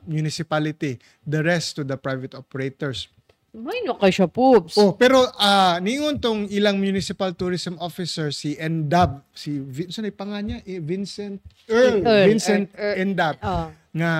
[0.06, 3.06] municipality, the rest to the private operators.
[3.54, 4.74] May no kay siya poops.
[4.74, 10.14] Oh, pero ah ningon tong ilang municipal tourism officer si Endab, si Vin, saan ay
[10.14, 10.58] pangalan niya?
[10.66, 11.38] Eh, Vincent
[11.70, 12.98] Earl, Earl, Vincent Earl, Earl.
[12.98, 13.70] Endab Oh.
[13.94, 14.12] nga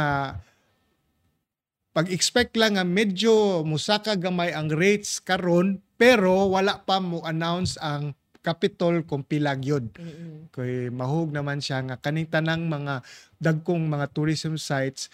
[1.94, 8.18] pag-expect lang nga medyo musaka gamay ang rates karon pero wala pa mo announce ang
[8.44, 9.94] capital kung pila gyud.
[9.96, 10.52] Mm-mm.
[10.52, 13.00] Kay mahug naman siya nga kaning tanang mga
[13.40, 15.08] dagkong mga tourism sites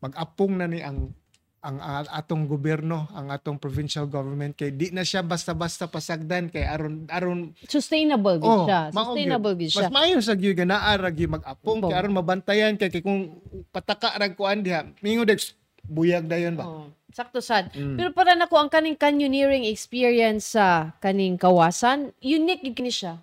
[0.00, 1.12] mag-apong na ni ang
[1.60, 1.76] ang
[2.08, 7.52] atong gobyerno, ang atong provincial government kay di na siya basta-basta pasagdan kay aron aron
[7.68, 8.88] Sustainable gid oh, siya.
[8.88, 9.92] Sustainable gid siya.
[9.92, 13.44] Mas maayo sa gyud nga naa ra gyud mag-apong kay aron mabantayan kay, kay kung
[13.68, 14.88] pataka ra kuan diha.
[15.04, 15.59] Mingo dex
[15.90, 16.64] buyag dayon ba.
[16.64, 17.74] Oh, sakto sad.
[17.74, 17.98] Mm.
[17.98, 23.18] Pero para nako ang kaning canyoneering experience sa kaning kawasan, unique gid kini siya.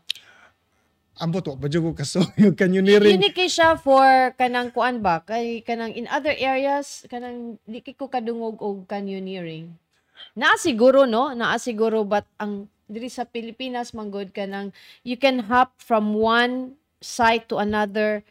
[1.17, 3.17] Ambot wa ba jud ko kaso yung canyoneering.
[3.17, 8.60] Unique siya for kanang kuan ba kay kanang in other areas kanang di ko kadungog
[8.62, 9.73] og canyoneering.
[10.38, 14.69] Naa siguro no, naa siguro but ang diri sa Pilipinas manggod kanang
[15.01, 18.21] you can hop from one site to another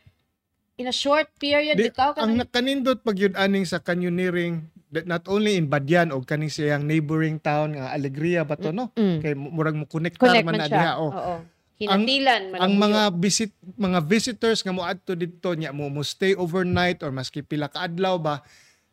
[0.76, 5.08] in a short period Di, bitaw ang kanang nakanindot pag yun aning sa canyoneering that
[5.08, 8.92] not only in Badyan o kaning siyang neighboring town nga Alegria ba to no?
[8.94, 9.18] Mm.
[9.18, 11.10] Kay mu- murag mo connect man man na diha oh.
[11.10, 11.36] Oo.
[11.76, 12.84] Hinatilan man ang buyo.
[12.88, 17.68] mga visit mga visitors nga moadto dito nya mo mo stay overnight or maski pila
[17.68, 18.40] ka adlaw ba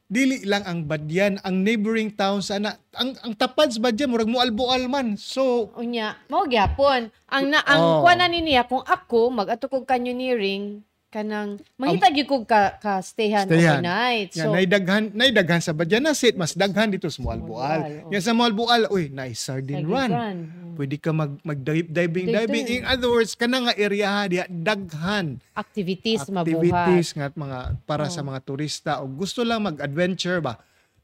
[0.07, 4.39] dili lang ang Badyan ang neighboring towns ana ang ang tapad sa Badyan murag mo
[4.39, 7.07] albual man so Unya, mao gyapon.
[7.27, 7.99] Ang na ang Oh.
[8.03, 13.45] kuan na niya kung ako mag-ato kog canyoneering kanang mangita gyud kog ka, ka stayhan
[13.45, 13.77] Stayhan.
[13.79, 14.29] overnight.
[14.33, 17.21] So, naidaghan, naidaghan sa Badyan na sit, mas daghan dito sa.
[17.21, 18.09] Moalbual, oh.
[18.09, 20.09] Yan sa Moalbual, uy, nice sardine run.
[20.09, 20.37] run.
[20.73, 22.65] pwede ka mag mag diving diving Diving.
[22.67, 26.49] in other words kana nga area diha daghan Activities, mabuhat.
[26.49, 28.33] activities nga mga para sa Oh.
[28.33, 30.57] mga turista o gusto lang mag-adventure ba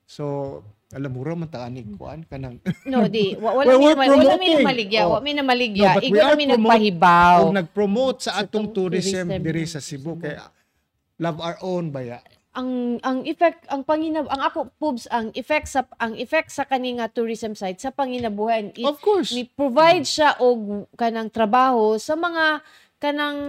[0.04, 0.58] so
[0.90, 3.34] alam mo ra man ta ani kuan kanang No, di.
[3.38, 5.02] Wa- Wala Well, mi wala mi na maligya.
[5.06, 5.14] Oh.
[5.14, 5.94] Wa mi na maligya.
[5.94, 7.38] No, Igo promote- nagpahibaw.
[7.46, 10.18] og nag-promote sa atong tong tourism tourism diri sa Cebu.
[10.18, 10.34] Cebu kay
[11.18, 12.18] love our own baya
[12.52, 16.98] ang ang effect ang panginab ang ako pubs ang effect sa ang effect sa kani
[16.98, 22.18] nga tourism site sa panginabuhan it, of course ni provide siya og kanang trabaho sa
[22.18, 22.66] mga
[23.00, 23.40] kanang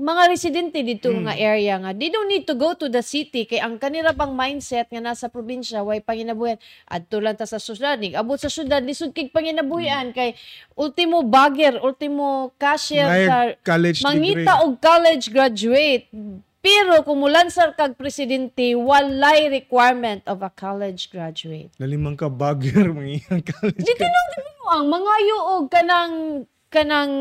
[0.00, 1.28] mga residente dito Mm.
[1.28, 3.44] nga area nga they don't need to go to the city.
[3.44, 6.56] Kay ang kanila bang mindset nga nasa probinsya way panginabuhan
[6.88, 10.32] adto lang ta sa syudad nig abot sa syudad lisod kay panginabuhian kay
[10.72, 16.08] ultimo bagger ultimo cashier sa college mangita degree og college graduate.
[16.66, 21.70] Pero kung mulansar kag presidente walay requirement of a college graduate.
[21.78, 24.28] Nalimang ka bagger mga college di tinong
[24.72, 25.14] ang mga
[25.52, 26.14] og kanang
[26.72, 27.12] kanang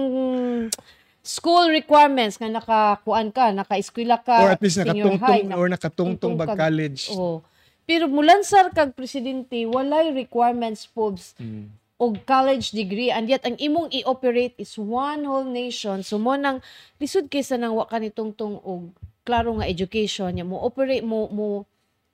[1.25, 5.73] school requirements nga nakakuan ka naka-eskwela ka or at least senior high, nakatungtong or nakatungtong
[5.73, 7.41] nakatungtong bag college Oh.
[7.85, 11.69] Pero mulansar kag presidente walay requirements pobs Mm.
[11.95, 16.59] og college degree and yet ang imong i-operate is one whole nation so mo nang
[16.99, 18.91] lisod kaysa nang wa ka nitungtong og
[19.23, 21.63] klaro nga education nya mo operate mo mo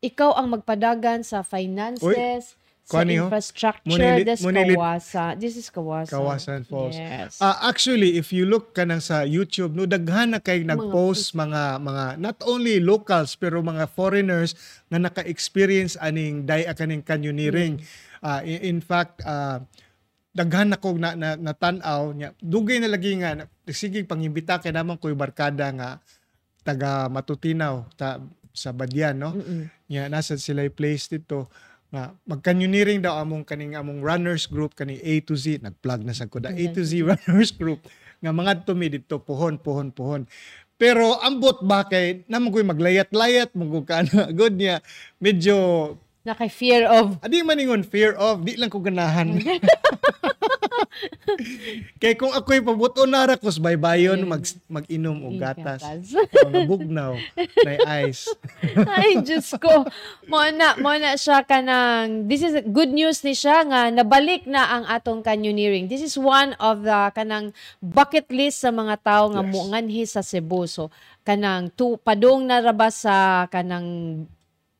[0.06, 3.30] ikaw ang magpadagan sa finances sa kuan niyo?
[3.30, 6.98] infrastructure Munilit- this munilit- kawasa this is kawasa Kawasan Falls.
[6.98, 11.78] yes Ah, actually, if you look ka sa YouTube, no, daghan na kay nag-post mga,
[11.78, 14.58] mga, not only locals, pero mga foreigners
[14.90, 17.80] na naka-experience aning day kaning canyoneering.
[18.20, 19.62] Ah, in, in fact, ah,
[20.32, 22.34] daghan na ko na, na, natanaw niya.
[22.38, 25.90] Dugay na lagi nga, na- sige, pangimbita kay naman ko'y barkada nga,
[26.62, 29.32] taga Matutinaw, ta, sa Badyan, no?
[29.32, 29.72] Mm-mm.
[29.88, 31.48] Nya nasa sila place dito
[31.92, 35.60] nga mag-canyoneering daw among kaning among runners group kani A to Z.
[35.60, 37.84] Nag-plug na sa ko da A to Z runners group.
[38.24, 40.24] Nga mga tumi dito pohon pohon pohon
[40.82, 44.82] pero ambot ba kay koy maglayat-layat mo ka na good niya.
[45.22, 45.94] Medyo
[46.26, 47.22] naka fear of.
[47.22, 49.38] Adi man ingon fear of di lang ko ganahan
[52.02, 55.84] kay kung ako'y pabuton na ra kus baybayon mag mag-inom og gatas
[56.44, 57.16] o nabugnaw
[57.64, 57.72] na
[58.06, 58.28] ice
[58.94, 59.86] Ay, Diyos ko.
[60.30, 64.46] Mo na, mo na siya ka ng, this is good news ni siya nga, nabalik
[64.46, 65.90] na ang atong canyoneering.
[65.90, 67.52] This is one of the kanang
[67.82, 69.52] bucket list sa mga tao nga Yes.
[69.52, 70.70] mo nganhi sa Cebu.
[70.70, 70.94] So,
[71.26, 74.24] kanang tu, padong narabas sa kanang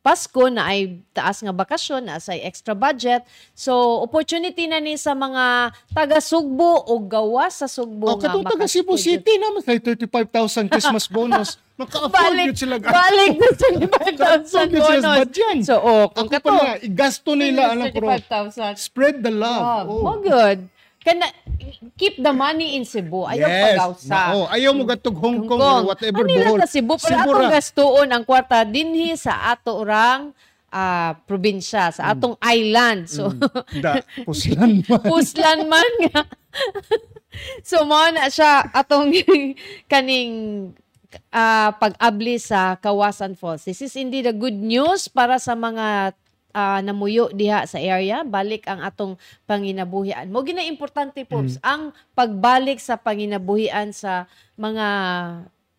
[0.02, 3.22] Pasko na ay taas nga bakasyon, na say extra budget.
[3.54, 8.66] So, opportunity na ni sa mga taga Sugbo o gawa sa Sugbo O, katong taga.
[8.66, 11.54] Cebu City naman kay 35,000 Christmas bonus.
[11.78, 12.76] Maka-afford yun sila.
[12.82, 15.20] balik na sa 5,000 Maka-afford yun sila sa bonus.
[15.22, 15.56] badyan.
[15.62, 17.60] So, oh, kung Ako kato, pala, igasto nila.
[17.70, 18.74] Alam ko, 35,000.
[18.82, 19.86] spread the love.
[19.86, 20.02] Oh.
[20.02, 20.66] mo good.
[21.02, 21.26] Kana,
[21.94, 23.26] keep the money in Cebu.
[23.26, 24.20] Ayaw pagawsa.
[24.32, 25.82] Oo, ayaw mo gatog Hong Kong, Kong.
[25.82, 26.58] or whatever Manila Bohol.
[26.62, 26.94] sa Cebu.
[26.96, 30.30] Pero atong gastuon ang kwarta dinhi sa ato orang
[30.68, 31.94] ah, probinsya, Mm.
[31.94, 33.04] sa atong island.
[33.04, 33.28] So,
[33.76, 35.02] Da, puslan man.
[35.04, 36.22] puslan man nga.
[37.60, 39.12] so, mo na siya atong
[39.92, 40.32] kaning
[41.28, 43.66] ah, pag-abli sa Kawasan Falls.
[43.66, 46.16] This is indeed a good news para sa mga
[46.52, 48.22] ah, namuyo diha sa area.
[48.22, 50.28] Balik ang atong panginabuhian.
[50.28, 51.58] Mo gina importante po Mm.
[51.64, 54.86] ang pagbalik sa panginabuhian sa mga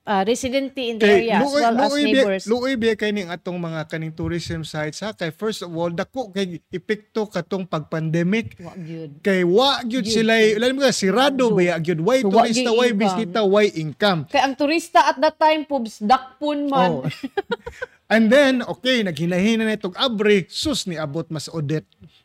[0.03, 2.43] ah, residente in the Kay area as luoy well as luoy biya, neighbors.
[2.45, 6.29] luoy biya kay ning atong mga kaning tourism sites ha kay first of all dako
[6.29, 9.11] kay epekto katong pag-pandemic Wa gyud.
[9.19, 10.35] kay wa gyud sila
[10.71, 11.55] mo ka sirado Gyud.
[11.55, 15.63] ba gyud why So, turista why bisita why income Kay ang turista at that time
[15.63, 16.91] pubs dakpon man.
[16.99, 17.07] Oh.
[18.13, 21.81] And then, okay, naghinahina na itong abre, sus ni abot mas odet.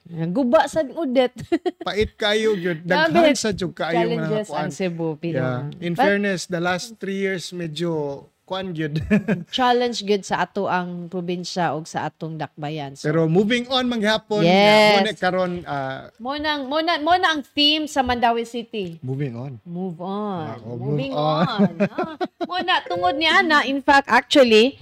[0.08, 1.36] Guba sa udet.
[1.86, 2.80] Pait kayo, yun.
[2.80, 4.58] Daghan sa jug kaayo mga Challenges kuan.
[4.58, 5.08] ang Cebu.
[5.16, 5.68] Pero, Yeah.
[5.78, 8.96] In But fairness, the last three years, medyo kuan gyud.
[9.52, 12.96] challenge good sa ato ang probinsya o sa atong dakbayan.
[12.96, 14.96] So, Pero moving on, manghapon, Yes.
[14.96, 18.96] muna karon ah, mo nang mo na mo na ang theme sa Mandawi City.
[19.00, 19.60] moving on.
[19.62, 20.56] Move on.
[20.56, 21.44] Ako, move Moving on.
[21.44, 21.74] on.
[21.92, 22.16] Ah,
[22.48, 24.80] mo na tungod ni Ana, in fact actually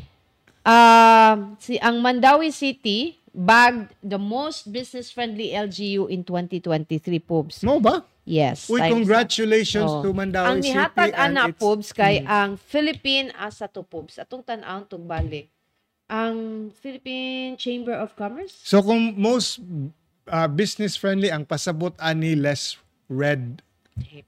[0.62, 7.60] um si ang Mandawi City bagged the most business friendly LGU in 2023 Pobs.
[7.60, 8.00] Mo ba?
[8.24, 8.66] Yes.
[8.66, 10.02] Uy, congratulations Oh.
[10.02, 10.72] to Mandawi ang City.
[10.72, 12.26] nihatag and ana Pobs kay Mm.
[12.26, 14.18] ang Philippine asa to Pobs.
[14.18, 15.46] Atong tan-aw tug balik.
[16.08, 19.60] Ang Philippine Chamber of Commerce So kung most
[20.26, 23.62] ah, business friendly ang pasabot ani less red
[23.96, 24.26] Tape.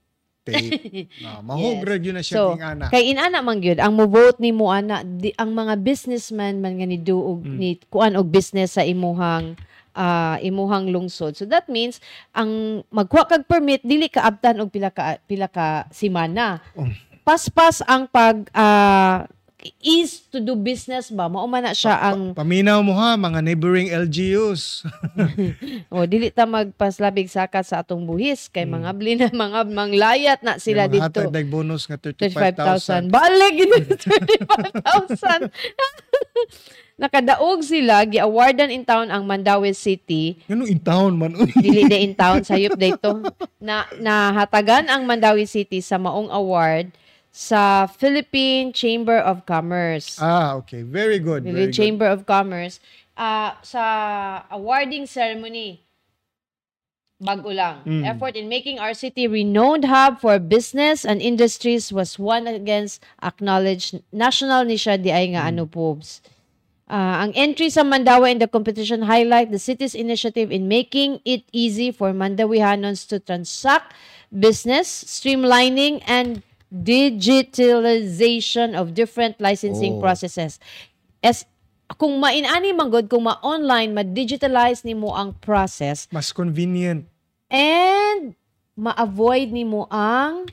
[0.51, 1.07] Tape.
[1.25, 2.85] Ah, mahograd yun na siya So, king ana.
[2.87, 6.75] kay inana man gyud ang mo vote ni mo ana di, ang mga businessman man
[6.75, 7.55] nga ni duog Mm.
[7.55, 9.53] ni kuan og business sa imuhang
[9.91, 11.33] ah, imuhang lungsod.
[11.33, 11.99] So that means
[12.31, 12.49] ang
[12.87, 16.59] magkuha kag permit dili ka abtan og pila ka pila ka semana.
[16.73, 16.87] Oh.
[17.21, 19.27] Paspas ang pag ah,
[19.79, 23.91] ease to do business ba mao man na siya ang Paminaw mo ha, mga neighboring
[23.91, 24.87] LGUs.
[25.93, 30.55] o dili ta magpaslabig sakat sa atong buhis kay mga bli na mga manglayat na
[30.57, 31.19] sila Yung mga dito.
[31.27, 33.11] hatag bonus nga 35,000.
[33.11, 33.11] 35,000.
[33.11, 33.71] Balik gid
[34.79, 35.51] 35,000.
[36.99, 41.31] Nakadaog sila gi-awardan in town ang Mandawi City Ano in town man?
[41.55, 43.23] Dili na in town sayop dayto
[43.55, 46.91] na nahatagan ang Mandawi City sa maong award
[47.31, 50.17] sa Philippine Chamber of Commerce.
[50.19, 50.81] ah, okay.
[50.81, 51.43] Very good.
[51.45, 51.77] Philippine Very good.
[51.77, 52.79] Chamber of Commerce
[53.15, 53.83] ah, sa
[54.49, 55.83] awarding ceremony
[57.19, 57.83] bago lang.
[57.83, 58.03] Mm.
[58.07, 63.99] Effort in making our city renowned hub for business and industries was one against acknowledged
[64.15, 65.49] national ni siya di ay nga Mm.
[65.51, 66.23] ano pobs.
[66.89, 71.45] Ah, ang entry sa Mandawi in the competition highlight the city's initiative in making it
[71.53, 73.93] easy for Mandawihanons to transact
[74.33, 80.01] business, streamlining and digitalization of different licensing Oh.
[80.01, 80.59] processes.
[81.19, 81.43] As
[81.97, 87.09] kung mainani man gud kung ma-online, ma-digitalize nimo ang process Mas convenient.
[87.49, 88.37] and
[88.77, 90.45] ma-avoid nimo ang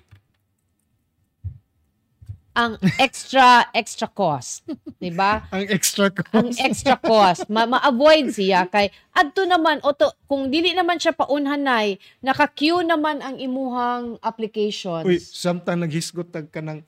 [2.57, 4.65] ang extra extra cost,
[4.97, 5.45] 'di ba?
[5.53, 6.57] Ang extra ang cost.
[6.57, 12.81] extra cost ma- ma-avoid siya kay adto naman oto kung dili naman siya paunhanay naka-queue
[12.81, 16.81] naman ang imuhang applications Uy, samtang naghisgot tag ka ng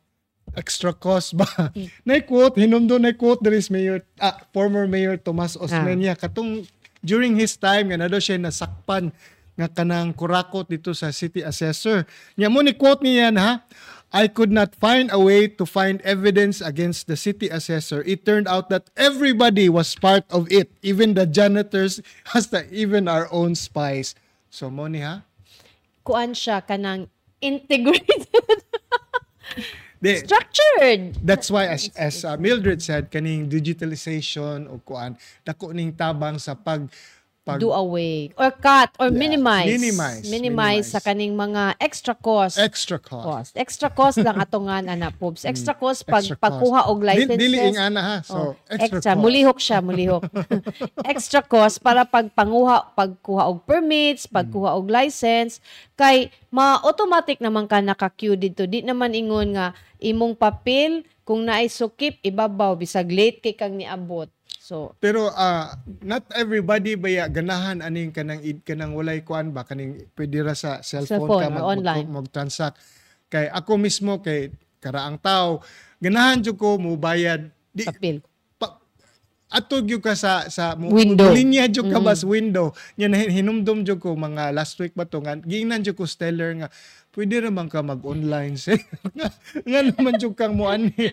[0.57, 1.45] extra cost ba?
[1.69, 1.91] Hmm.
[2.07, 6.17] na-quote, hinumdo na-quote there is Mayor, ah, former Mayor Tomas Osmeña.
[6.17, 6.65] Katong
[7.05, 9.13] during his time, nga na daw siya nasakpan
[9.59, 12.07] nga kanang kurakot dito sa city assessor.
[12.39, 13.51] Nya mo ni quote niya yan ha.
[14.13, 18.01] I could not find a way to find evidence against the city assessor.
[18.09, 22.01] It turned out that everybody was part of it, even the janitors,
[22.33, 24.15] hasta even our own spies.
[24.49, 25.29] So mo ni ha?
[26.09, 27.05] kuan siya kanang
[27.45, 28.25] integrated
[29.99, 35.91] Di, structured That's why as as uh, Mildred said kaning digitalization o kuan dako ning
[35.91, 36.87] tabang sa pag
[37.49, 40.87] pag do away or cut or Yeah, minimize minimize, minimize minimize.
[40.89, 43.25] sa kaning mga extra cost extra cost.
[43.25, 46.45] cost extra cost lang atongan ana pobs extra cost pag Extra cost.
[46.45, 48.17] pagkuha og licenses Dili ing ana ha.
[48.29, 49.19] Oh, So extra, cost.
[49.19, 50.23] Mulihok siya, mulihok.
[51.13, 55.59] extra cost para pag panguha, pagkuha og permits, pagkuha og license,
[55.95, 58.65] kay ma-automatic naman ka naka-queue dito.
[58.65, 64.29] Di naman ingon nga imong papel kung naay sukip ibabaw bisag late kay kang niabot.
[64.69, 70.13] So, Pero ah, not everybody baya ganahan aning kanang id kanang walay kuan ba kaning
[70.13, 72.05] pwede ra sa cellphone, Cellphone ka mag, online.
[72.13, 72.77] mag, transact
[73.33, 75.65] kay ako mismo kay karaang tao
[76.05, 78.21] ganahan jud ko mo bayad di papel.
[78.61, 78.77] pa,
[79.49, 81.33] atog yung ka sa sa Window.
[81.33, 85.25] linya jud ka ba sa window nya hinumdum jud ko mga last week ba to
[85.25, 86.69] nga giingnan jud ko stellar nga
[87.19, 88.79] pwede naman ka mag-online sir
[89.67, 90.95] nga, naman jud kang mo ani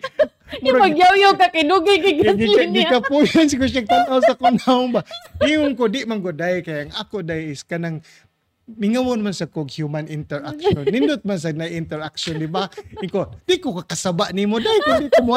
[0.62, 2.86] Yung pagyaw-yaw ka kinugi kay Di ka, di gasolina.
[2.86, 5.02] ka po yan siguro siya tanaw sa kunaong ba.
[5.42, 7.98] Ingon ko, di man ko day, kaya ang ako day is kanang
[8.70, 10.86] mingawon man sa kog human interaction.
[10.94, 12.70] Nindot man sa na interaction, di ba?
[13.02, 15.34] Iko, di ko kakasaba ni mo, day ko di ko mo,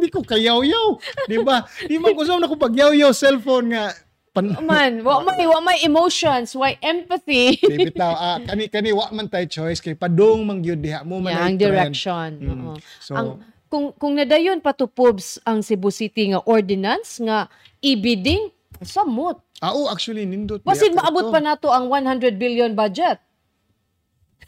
[0.00, 0.88] di ko kayaw-yaw,
[1.28, 1.60] di ba?
[1.84, 3.92] Di man ko na ko pagyaw-yaw cellphone nga,
[4.30, 7.58] pan, Man, wa may wa may emotions, why empathy.
[7.58, 11.18] di bitaw, ah, kani, kani, wa man tay choice, kay padung mang yun diha mo
[11.18, 12.28] man Yeah, ang direction.
[12.38, 12.62] Mm.
[12.70, 12.74] oo.
[13.02, 13.28] So, ang
[13.70, 17.46] kung kung nadayon patupobs ang Cebu City nga ordinance nga
[17.78, 18.50] e-bidding
[18.82, 19.38] samot.
[19.60, 20.62] ah, oh, actually, nindot.
[20.64, 23.20] Basin maabot pa nato ang 100 billion budget.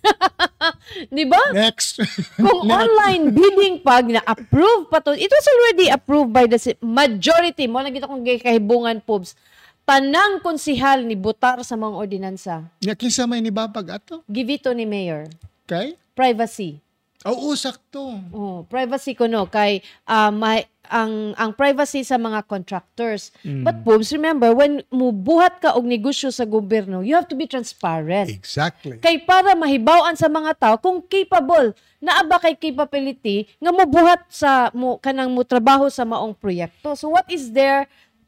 [1.15, 1.39] Di ba?
[1.55, 2.03] Next.
[2.35, 7.71] Kung online bidding pag na-approve pa to, it was already approved by the majority.
[7.71, 9.39] Mo nagita kong kahibungan pobs.
[9.83, 12.71] Tanang konsihal ni butar sa mga ordinansa.
[12.79, 14.23] Nya, kinsa may nibabag ato?
[14.31, 15.27] Give it to ni mayor.
[15.67, 15.99] Kay?
[16.15, 16.79] Privacy.
[17.23, 18.19] Oo, sakto.
[18.35, 19.79] Oh, privacy ko no kay
[20.11, 23.31] ah, may ang ang privacy sa mga contractors.
[23.47, 28.27] But Bobs, remember when mubuhat ka og negosyo sa gobyerno, you have to be transparent.
[28.27, 28.99] Exactly.
[28.99, 34.75] Kay para mahibaw-an sa mga tao kung capable naa ba kay capability nga mobuhat sa
[34.75, 36.99] mo kanang mo trabaho sa maong proyekto.
[36.99, 37.87] So what is there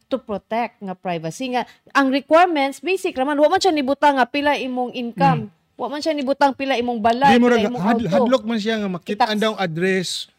[0.08, 4.54] to protect nga privacy nga ang requirements basic raman wa man siya nibutang nga pila
[4.56, 5.48] imong income.
[5.74, 8.14] Wa man siya nibutang pila imong balay, pila imong had, auto.
[8.14, 9.42] hadlok man siya nga makita Itax.
[9.42, 10.30] daw address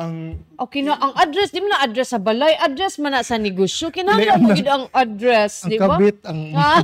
[0.00, 3.36] ang Okay na, ang address, di mo na address sa balay, address man na sa
[3.36, 3.92] negosyo.
[3.92, 5.84] Kinahanglan mo ang- gid ang address, ang di ba?
[5.92, 6.80] kabit ang Ah,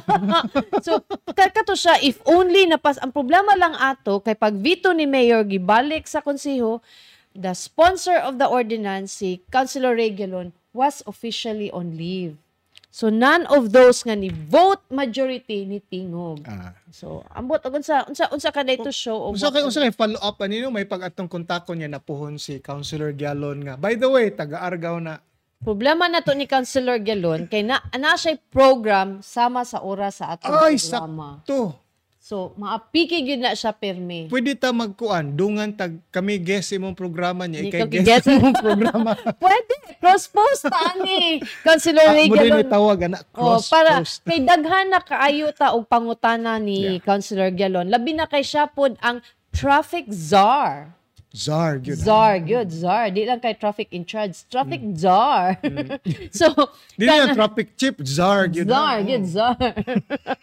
[0.84, 1.00] so,
[1.32, 6.04] kato siya, if only napas, ang problema lang ato, kay pag veto ni Mayor gibalik
[6.04, 6.84] sa konseho,
[7.32, 12.36] the sponsor of the ordinance, si Councilor Regulon, was officially on leave.
[12.92, 16.40] So none of those nga ni vote majority ni tingog.
[16.48, 16.72] Ah.
[16.88, 20.16] So ambot og unsa unsa unsa ka dayto show og Unsa kay unsa kay follow
[20.16, 23.74] up anino may pag-atong kontakon niya napuhon si Councilor Gialon nga.
[23.76, 25.20] By the way, taga-Argao na.
[25.60, 30.36] Problema na to ni Councilor Galon kay na ana siya program sama sa oras sa
[30.36, 31.40] atong Ay, programa.
[31.44, 31.60] sakto.
[32.26, 34.26] So maapiki gyud na siya permi.
[34.26, 38.26] Pwede ta magkuan dungan tag kami guest imong programa niya ikay guest.
[38.26, 39.14] imong programa.
[39.38, 42.66] Pwede cross post ani Councilor Ah, Ray mo din Galon.
[42.66, 44.26] itawag ana Oh, cross para post.
[44.26, 47.86] kay daghan na kaayo ta og pangutana ni Councilor Galon.
[47.86, 49.22] Labi na kay siya pod ang
[49.54, 50.98] traffic czar.
[51.36, 52.00] Zar gyud.
[52.00, 53.12] Czar, good, czar.
[53.12, 54.48] Di lang kay traffic in charge.
[54.48, 55.60] Traffic czar.
[56.40, 56.96] so, Mm.
[56.96, 58.64] Dili na traffic chip, Zar gyud.
[58.64, 59.56] Czar, good, czar.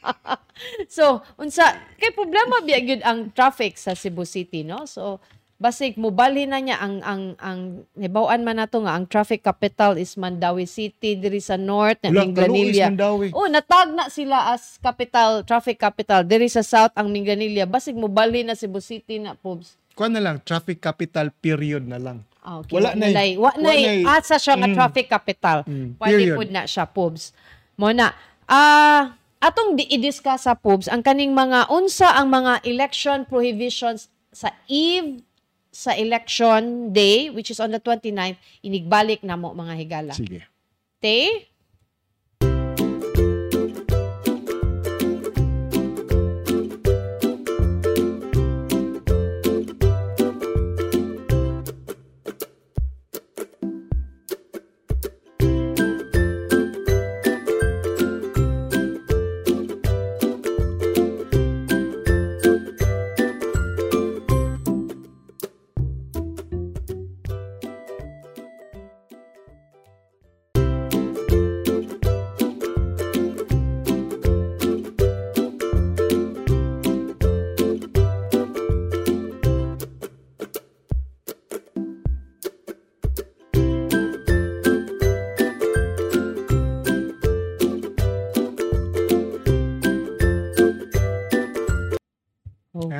[0.95, 4.85] so, unsa, kay problema biya gyud ang traffic sa Cebu City, no?
[4.85, 5.17] So,
[5.57, 7.59] basig mobalhin na niya ang ang ang
[7.95, 12.91] nibaw-an man nato nga ang traffic capital is Mandawi City diri sa north na Minglanilla.
[13.31, 17.63] Oh, natag na sila as capital, traffic capital diri sa south ang Minglanilla.
[17.63, 19.79] Basig mobalhin na Cebu City na pobs.
[19.93, 22.25] Kuan na lang traffic capital period na lang.
[22.39, 22.75] Okay.
[22.75, 24.75] Wala Wa na na'y- Wa na na'y- asa siya nga Mm.
[24.75, 25.57] traffic capital.
[25.63, 26.35] Mm, period.
[26.35, 27.31] pud na siya, Pobs.
[27.73, 28.11] Mo na.
[28.45, 34.51] Ah, atong di i-discuss sa Pobs ang kaning mga unsa ang mga election prohibitions sa
[34.65, 35.23] eve
[35.69, 40.13] sa election day which is on the 29th inigbalik na mo mga higala.
[40.13, 40.45] Sige.
[40.99, 41.49] Te?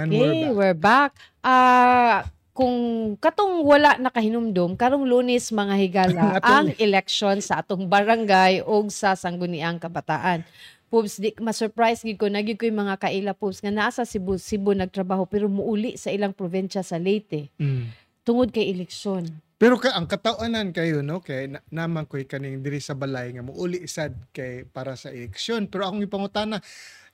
[0.03, 1.15] And Okay, we're we're back.
[1.39, 2.75] Ah, kung
[3.23, 9.79] katong wala nakahinumdum, karong lunes mga higala, ang election sa atong barangay o sa Sangguniang
[9.79, 10.43] Kabataan.
[10.91, 14.37] Pubs, di ma-surprise gid ko, nagig ko yung mga kaila Pubs, nga naa sa Cebu,
[14.37, 17.49] Cebu nagtrabaho, pero muuli sa ilang probinsya sa Leyte.
[17.57, 17.89] Mm.
[18.21, 19.25] Tungod kay eleksyon.
[19.63, 23.47] Pero ka ang katawanan kayo no kay na, naman ko'y kaning diri sa balay nga
[23.47, 26.59] muuli sad kay para sa eleksyon pero akong ipangutana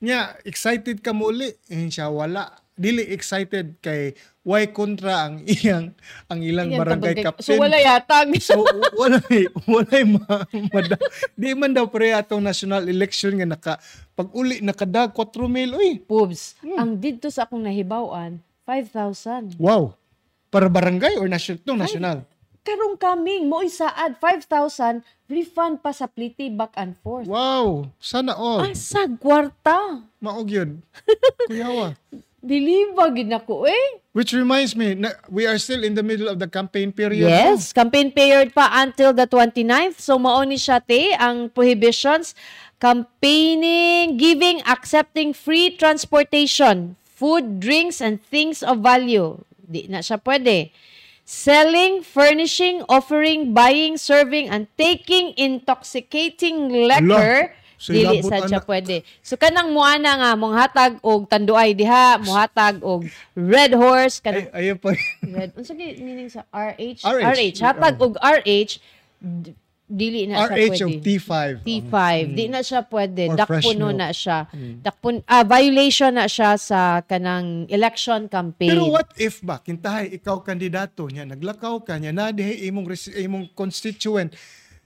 [0.02, 2.50] nya excited ka muuli eh, siya wala
[2.80, 5.92] dili excited kay why kontra ang iyang
[6.26, 8.32] ang ilang Ayan, barangay tabagay- captain So wala yatag.
[8.40, 8.64] So,
[8.96, 9.20] wala
[9.68, 10.26] wala ma,
[10.72, 10.96] mada,
[11.34, 13.74] di man daw pre atong national election nga naka
[14.16, 16.76] pag uli nakada 4 mil uy Pubs, Hmm.
[16.78, 19.56] ang didto sa akong nahibawan, 5,000.
[19.58, 19.92] wow
[20.48, 22.24] para barangay or national to national
[22.60, 27.26] Karong kaming, mo isaad, 5,000, refund pa sa pliti back and forth.
[27.26, 30.04] wow sana all Asa kwarta?
[30.18, 30.70] maog yun
[31.50, 31.96] kuyawa
[32.40, 34.00] Diliba gid nako eh.
[34.12, 37.30] Which reminds me, na, we are still in the middle of the campaign period.
[37.30, 40.00] Yes, campaign period pa until the 29th.
[40.00, 42.34] So mao ni siya te ang prohibitions
[42.80, 49.38] campaigning, giving, accepting free transportation, food, drinks and things of value.
[49.68, 50.72] Di na siya pwede.
[51.30, 57.54] Selling, furnishing, offering, buying, serving, and taking intoxicating liquor.
[57.54, 59.08] Lah, so dili sad siya pwede.
[59.24, 63.08] So kanang muana nga mong hatag og tanduay diha, mohatag og
[63.40, 64.92] red horse kanang Ay, ayaw pa.
[65.24, 65.56] Red.
[65.56, 67.08] Unsa gyud meaning sa RH?
[67.08, 67.58] RH.
[67.64, 68.84] Hatag og RH
[69.90, 70.84] dili na siya RH pwede.
[70.86, 71.34] of T5.
[71.66, 71.98] T5.
[72.38, 73.24] Di na siya pwede.
[73.34, 73.98] Or fresh Dakpuno milk.
[73.98, 74.40] na siya.
[74.86, 78.70] Dakpun ah, violation na siya sa kanang election campaign.
[78.70, 82.86] Pero what if ba, kintahay, ikaw kandidato niya, naglakaw ka niya, na imong,
[83.18, 84.38] imong constituent,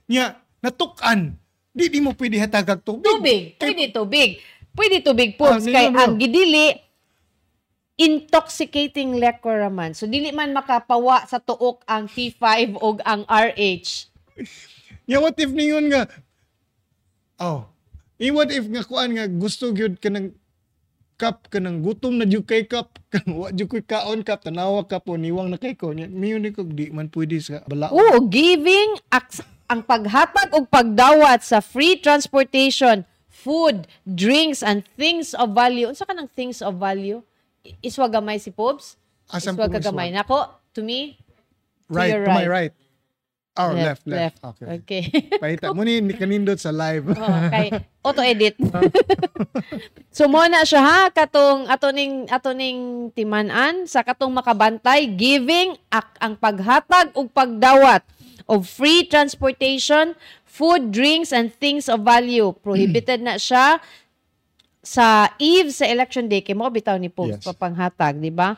[0.08, 1.36] niya, natukan,
[1.74, 3.02] di di mo pwede hatagag tubig.
[3.02, 3.42] Tubig.
[3.58, 4.30] Pwede tubig.
[4.70, 5.50] Pwede tubig po.
[5.50, 6.02] Ah, kay nino, no.
[6.06, 6.78] ang gidili,
[7.98, 9.90] intoxicating liquor man.
[9.94, 14.06] So, dili man makapawa sa tuok ang T5 o ang RH.
[15.10, 16.06] Niya, what if ningon nga,
[17.42, 17.66] oh,
[18.22, 20.30] eh, what if nga kuan nga gusto gyud ka ng
[21.14, 24.98] cup ka ng gutom na gyud kay cup kan wa koy kaon cup tanawa ka
[24.98, 28.98] po niwang na kay ko miyo ni ko di man pwede sa balao Oo, giving
[29.14, 35.90] ac- ang paghatag og pagdawat sa free transportation, food, drinks, and things of value.
[35.90, 37.18] Unsa ka ng things of value?
[37.82, 38.94] Iswa gamay si Pobs?
[39.26, 40.14] Asam Iswa gamay.
[40.14, 40.22] iswa?
[40.22, 40.38] Nako,
[40.78, 41.18] to me,
[41.90, 42.70] right your to my right.
[42.70, 42.74] right
[43.54, 44.42] Oh, left, left.
[44.42, 44.66] Okay.
[44.82, 45.02] Okay.
[45.42, 47.14] Paita mo ni ni kanindot sa live.
[47.14, 47.70] oh, kay
[48.02, 48.58] auto-edit.
[50.16, 55.78] so mo na siya ha katong ato ning ato ning timan-an sa katong makabantay giving
[55.86, 58.02] ak ang paghatag ug pagdawat
[58.44, 60.14] of free transportation,
[60.44, 62.52] food, drinks and things of value.
[62.64, 63.80] Prohibited na siya
[64.84, 67.44] sa eve sa election day kay mo bitaw ni post Yes.
[67.48, 68.52] pa panghatag, di ba?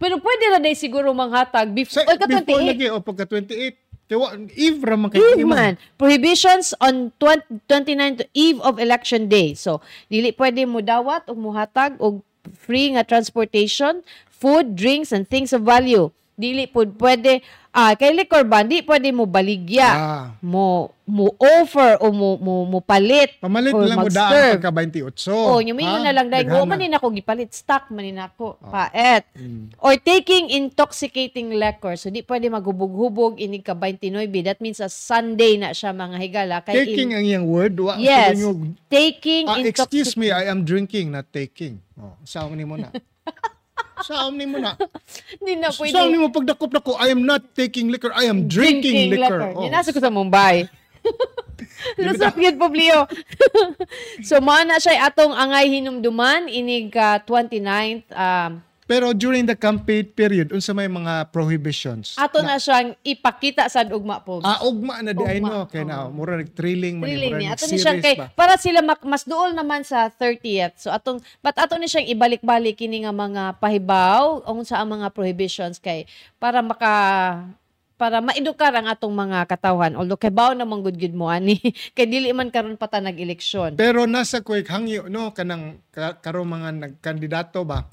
[0.00, 2.72] Pero pwede na day siguro manghatag Sa, before, ka before 28.
[2.72, 3.76] lagi o pagka 28.
[4.04, 5.76] Tiwa, Eve ra man kay Eve man.
[5.96, 9.52] Prohibitions on 20, 29 to eve of election day.
[9.56, 12.20] So, dili pwede mo dawat o muhatag o
[12.52, 16.12] free nga transportation, food, drinks, and things of value.
[16.34, 17.38] Dili po pwede,
[17.70, 20.24] ah, kay liquor ban, di pwede mo baligya, Ah.
[20.42, 23.38] mo, mo offer o mo, mo, mo palit.
[23.38, 25.30] Pamalit lang mo daan pagka 28.
[25.30, 26.58] Oh, yung mingon na lang Daghana.
[26.58, 29.22] mo manin ako gipalit stock manin ako paet.
[29.78, 31.94] Or taking intoxicating liquor.
[31.94, 34.42] So di pwede maghubog-hubog ini ka 29.
[34.42, 37.78] That means a Sunday na siya mga higala kay Taking in- ang iyang word.
[37.78, 38.42] Wa, Yes.
[38.42, 41.78] yung- taking Ah, excuse me, I am drinking, not taking.
[41.94, 42.18] Oh,
[42.50, 42.90] ni mo na.
[44.02, 44.74] saom ni mo na.
[45.38, 45.94] Hindi na pwede.
[45.94, 49.54] Saom ni mo pagdakop na ko, I am not taking liquor, I am drinking, liquor.
[49.54, 49.68] Oh.
[49.68, 50.66] Yan nasa ko sa Mumbai.
[52.00, 53.04] Lusot yun po, Leo.
[54.28, 58.50] so, na siya atong angay hinumduman, inig ka 29th, um,
[58.84, 62.20] Pero during the campaign period, unsa may mga prohibitions?
[62.20, 64.44] ato na siyang ipakita sa ugma po.
[64.44, 65.60] Ah, ugma na di Ugma, no.
[65.64, 67.08] Kaya na, mura nag-thrilling man.
[67.08, 67.50] Thrilling mura niya.
[67.56, 68.28] Ato ni siyang kay, ba?
[68.36, 70.84] para sila mak, mas duol naman sa 30th.
[70.84, 75.16] So atong, but ato ni siyang ibalik-balik kini nga mga pahibaw, ung sa ang mga
[75.16, 76.04] prohibitions kay,
[76.36, 76.92] para maka,
[77.96, 79.96] para maedukar ang atong mga katawhan.
[79.96, 81.56] Although kay baw namang good good mo ani
[81.96, 83.80] kay dili man karon pa ta nag-eleksyon.
[83.80, 87.88] Pero nasa quick hangyo no kanang ka, karo mga nagkandidato ba.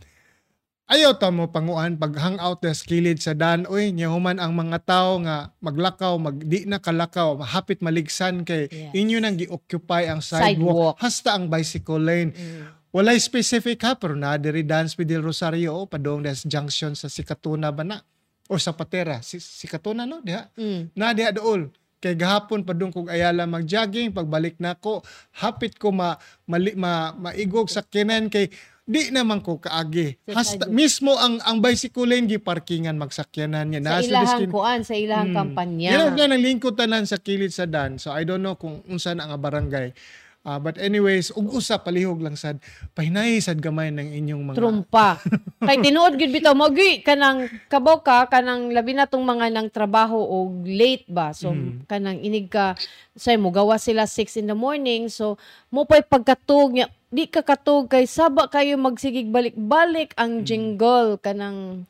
[0.91, 5.23] Ayaw ta mo panguan pag hangout sa kilid sa dan oy nyahuman ang mga tao
[5.23, 8.91] nga maglakaw mag di na kalakaw hapit maligsan kay Yes.
[8.91, 10.51] inyo nang gi-occupy ang Sidewalk.
[10.59, 12.35] sidewalk, hasta ang bicycle lane.
[12.35, 12.91] Mm.
[12.91, 17.07] Walay specific ha pero na diri dance with Del Rosario o padong des junction sa
[17.07, 18.03] Sikatuna ba na
[18.51, 20.91] o sa Patera si, Sikatuna no diha Mm.
[20.91, 21.71] na diha dool
[22.03, 25.05] kay gahapon pa kog ayala mag-jogging pagbalik nako
[25.39, 28.51] hapit ko ma, mali, ma maigog sa kinan kay
[28.81, 33.79] di naman ko kaagi Sa hasta mismo ang ang bicycle lane gi parkingan magsakyanan niya
[33.79, 35.37] Sa Nasa ilahang kuan, sa ilahang Hmm.
[35.37, 35.89] kampanya.
[35.95, 37.95] Yan nga nang lingkod tanan sa kilid sa dan.
[37.95, 39.93] So I don't know kung unsa na nga barangay.
[40.41, 42.57] Ah, but anyways, ug usa palihog lang sad.
[42.97, 45.21] Pahinay sad gamay ng inyong mga trumpa.
[45.69, 50.17] Kay tinuod gid bitaw magi kanang kabaw ka kanang labi na tong mga nang trabaho
[50.17, 51.29] o late ba.
[51.29, 51.85] So Mm.
[51.85, 52.73] kanang inig ka
[53.13, 55.37] say mo gawa sila 6 in the morning so
[55.69, 60.19] mo pa'y pagkatug niya di ka katug kay saba kayo magsigig balik-balik Mm.
[60.23, 61.83] ang jingle kanang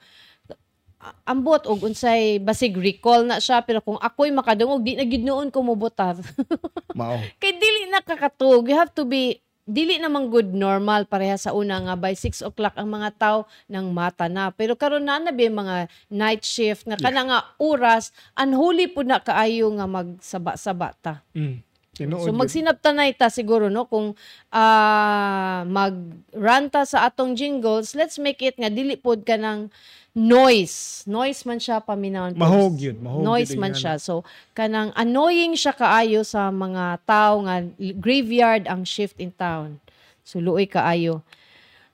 [1.26, 5.50] ambot og unsay basig recall na siya pero kung ako'y makadungog di na gid noon
[5.50, 6.18] ko mobutar.
[6.98, 7.18] mao.
[7.42, 8.70] Kay dili nakakatug.
[8.70, 12.76] You have to be dili namang good normal pareha sa una nga by 6 o'clock
[12.78, 14.54] ang mga tao nang mata na.
[14.54, 19.74] Pero karon na na mga night shift nga kana nga oras unholy po na kaayo
[19.74, 21.26] nga magsaba-saba ta.
[21.34, 21.66] Mm.
[21.92, 22.24] Tinuod.
[22.24, 22.40] So yun.
[22.40, 24.16] magsinabtanay ta siguro no kung
[24.48, 29.68] ah magranta sa atong jingles, let's make it nga dili pod ka ng
[30.16, 31.04] noise.
[31.04, 32.36] Noise man siya paminawon.
[32.36, 32.40] po.
[32.40, 33.80] Mahog yun, mahog Noise yun man yan.
[33.80, 33.94] siya.
[34.00, 34.24] So
[34.56, 37.60] kanang annoying siya kaayo sa mga tao nga
[38.00, 39.84] graveyard ang shift in town.
[40.24, 41.24] So luoy kaayo.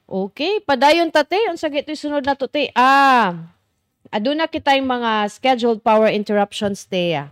[0.07, 2.69] Okay, padayon tate unsa gito'y sunod na to te?
[2.71, 3.49] Ah.
[4.07, 7.17] Aduna kitay mga scheduled power interruptions te.
[7.17, 7.27] ah.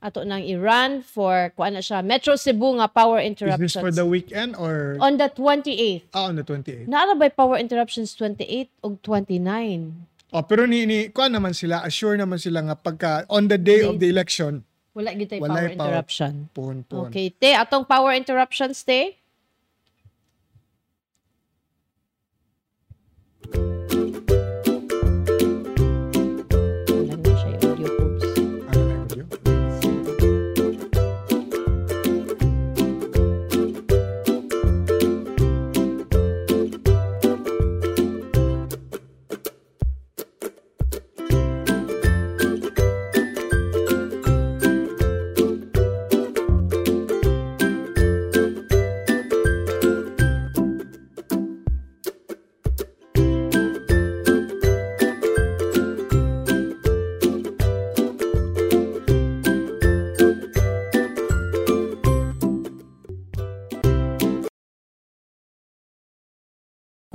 [0.00, 3.76] Ato nang i-run for kuan na siya Metro Cebu nga power Is interruptions.
[3.76, 6.08] this for the weekend or On the 28th.
[6.10, 6.88] ah, on the 28th?
[6.88, 10.32] Naara ba'y power interruptions 28 o 29?
[10.32, 13.84] Oh, pero ni ni kuan naman sila, assure naman sila nga pagka on the day
[13.84, 15.68] of the election, Wala gitay power power.
[15.68, 16.48] interruption.
[16.50, 17.06] pon pon.
[17.06, 19.19] Okay, te, atong power interruptions, te.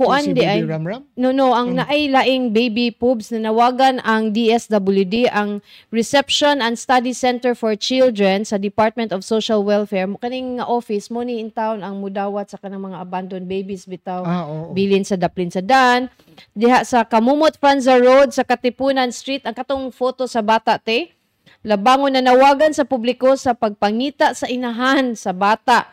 [0.06, 1.02] Kuan si di ay Ramram?
[1.18, 1.78] No, no, ang Mm.
[1.82, 8.46] naay laing baby pubs na nawagan ang DSWD, ang Reception and Study Center for Children
[8.46, 10.06] sa Department of Social Welfare.
[10.06, 14.22] Mo kaning office mo ni in town ang mudawat sa kanang mga abandoned babies bitaw.
[14.22, 14.72] Ah, oo.
[14.72, 16.08] Bilin sa Daplin sa Dan.
[16.50, 21.12] Diha sa Kamumot Franza Road sa Katipunan Street ang katong photo sa bata te.
[21.62, 25.90] Labangon na nawagan sa publiko sa pagpangita sa inahan sa bata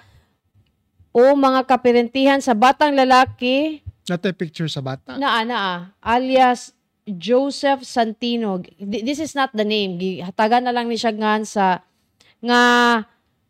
[1.14, 5.16] o mga kapirentihan sa batang lalaki Natay picture sa bata.
[5.16, 5.96] Naa, naa.
[6.04, 6.76] Alias
[7.08, 8.60] Joseph Santino.
[8.64, 9.96] Th- This is not the name.
[10.20, 11.84] Hatagan na lang ni siya nga sa
[12.44, 12.62] nga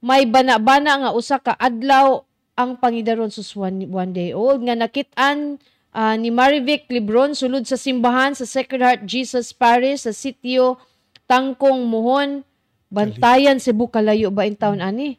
[0.03, 2.21] may bana-bana nga usa ka adlaw
[2.53, 5.57] ang pangidaron sus one, one day old nga nakitaan
[5.89, 10.77] ah, ni Marivic Libron sulod sa simbahan sa Sacred Heart Jesus Parish sa sitio
[11.25, 12.45] Tangkong Muhon
[12.93, 15.17] Bantayan Cebu Kalayo ba in town ani?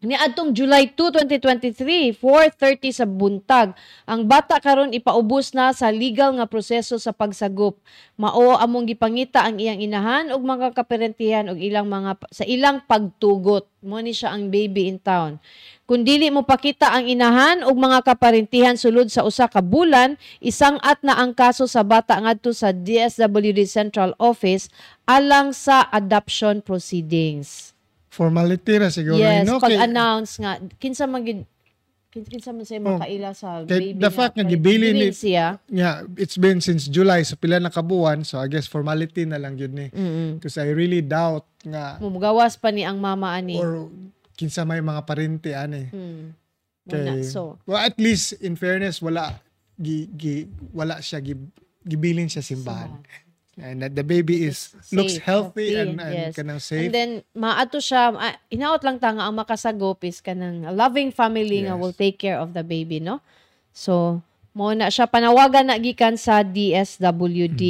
[0.00, 3.76] Ni adtong July 2, 2023, 4:30 sa buntag,
[4.08, 7.76] ang bata karon ipaubos na sa legal nga proseso sa pagsagop.
[8.16, 13.68] Mao among gipangita ang iyang inahan ug mga kaparentihan ug ilang mga sa ilang pagtugot.
[13.84, 15.36] Mo ni siya ang baby in town.
[15.84, 20.80] Kung dili mo pakita ang inahan ug mga kaparentihan sulod sa usa ka bulan, isang
[20.80, 24.72] at na ang kaso sa bata ngadto sa DSWD Central Office
[25.04, 27.76] alang sa adoption proceedings.
[28.10, 29.16] Formality ra siguro.
[29.16, 29.56] Yes, no?
[29.56, 31.46] pag Kay- announce nga kinsa man gid
[32.10, 32.98] kin- kinsa man say Oh.
[32.98, 35.62] makaila sa Kay baby the fact nga gibili ni- siya.
[35.70, 39.54] Yeah, it's been since July, so pila na kabuan, so I guess formality na lang
[39.54, 39.86] yun ni.
[39.88, 40.42] Mm.
[40.42, 43.54] Because I really doubt nga, Mumugawas pa ni ang mama ani.
[43.54, 43.86] or
[44.34, 45.86] kinsa may mga parente ani.
[45.86, 46.34] Hmm.
[46.82, 49.38] Kay, so well, at least, in fairness, wala,
[49.78, 50.34] gi, gi,
[50.74, 51.38] wala siya, gi,
[51.80, 52.90] gibilin siya simbahan.
[53.60, 56.32] And that the baby is, looks Safe, healthy, healthy, and, and yes.
[56.32, 56.88] kanang safe.
[56.88, 61.62] And then maato siya ah, inaot lang ta nga ang makasagop is kanang loving family
[61.62, 61.80] nga Yes.
[61.80, 63.20] will take care of the baby no.
[63.70, 67.62] So mo na siya panawagan na gikan sa DSWD.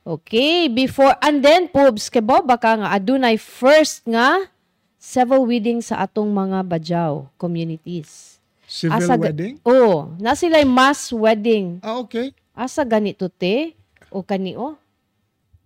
[0.00, 4.48] Okay, before and then pubs kay Bob baka nga adunay first nga
[4.96, 8.40] civil wedding sa atong mga Bajaw communities.
[8.64, 9.58] Civil Asa ga- wedding?
[9.60, 11.82] Oh, na sila'y mass wedding.
[11.82, 12.32] Ah, okay.
[12.56, 13.74] Asa ganito te
[14.08, 14.80] o kanio?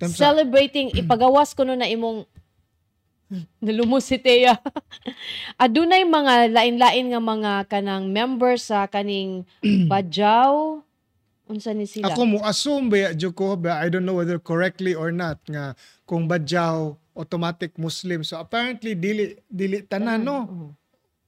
[0.05, 0.21] Tamsa.
[0.21, 2.29] Celebrating ipagawas ko no na imong
[3.65, 4.61] nalumos si Thea.
[5.65, 9.49] Adunay mga lain-lain nga mga kanang members sa kaning
[9.91, 10.85] Bajaw
[11.49, 12.13] unsa ni sila?
[12.13, 15.77] Ako mo assume ba Joko ba I don't know whether correctly or not nga
[16.09, 18.25] kung badyaw automatic Muslim.
[18.25, 20.39] So apparently dili dili tanan no.
[20.45, 20.67] Oo.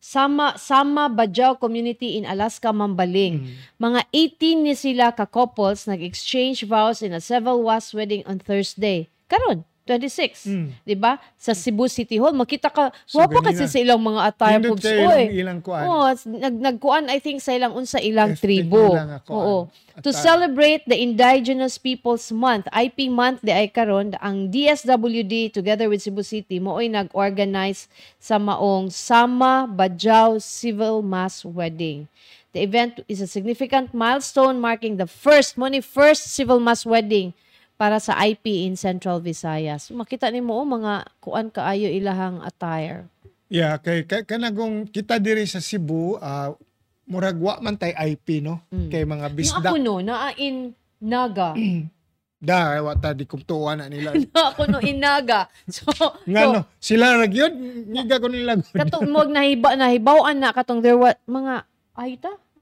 [0.06, 3.42] Sama sama Bajaw community in Alaska Mambaling.
[3.42, 3.50] Mm.
[3.82, 9.10] Mga 18 ni sila ka couples nag-exchange vows in a civil was wedding on Thursday.
[9.26, 10.68] Karon 26, Mm.
[10.82, 11.16] 'di ba?
[11.38, 15.06] Sa Cebu City Hall makita ka So, wapo kasi sa ilang mga attire Nindot kayo
[15.06, 15.30] oy.
[15.30, 15.84] ilang, ilang kuan.
[15.86, 18.98] Oh, nag nagkuan I think sa ilang unsa ilang Ethnic tribo.
[19.30, 19.70] Oo.
[19.96, 20.20] To attire.
[20.20, 26.20] celebrate the Indigenous Peoples Month, IP month di ay karon ang DSWD together with Cebu
[26.20, 27.86] City mooy nag-organize
[28.18, 32.10] sa maong Sama Bajaw Civil Mass Wedding.
[32.52, 37.36] The event is a significant milestone marking the first, money first civil mass wedding
[37.76, 39.92] para sa IP in Central Visayas.
[39.92, 43.06] Makita nimo oh, mga kuan kaayo ilahang attire.
[43.46, 46.50] Yeah, kay kay kanagong kita diri sa Cebu, ah
[47.06, 48.64] murag wa man tay IP no.
[48.72, 51.54] Kay mga Na bisdak ako no, naa in Naga.
[52.46, 54.12] da wa ta di kumtuan na nila.
[54.34, 55.46] na ako no in Naga.
[55.70, 55.86] So,
[56.26, 57.54] nga so no, sila ra gyud
[57.86, 58.58] ngiga ko nila.
[58.72, 61.68] katong mo nahiba nahibawan na katong there what mga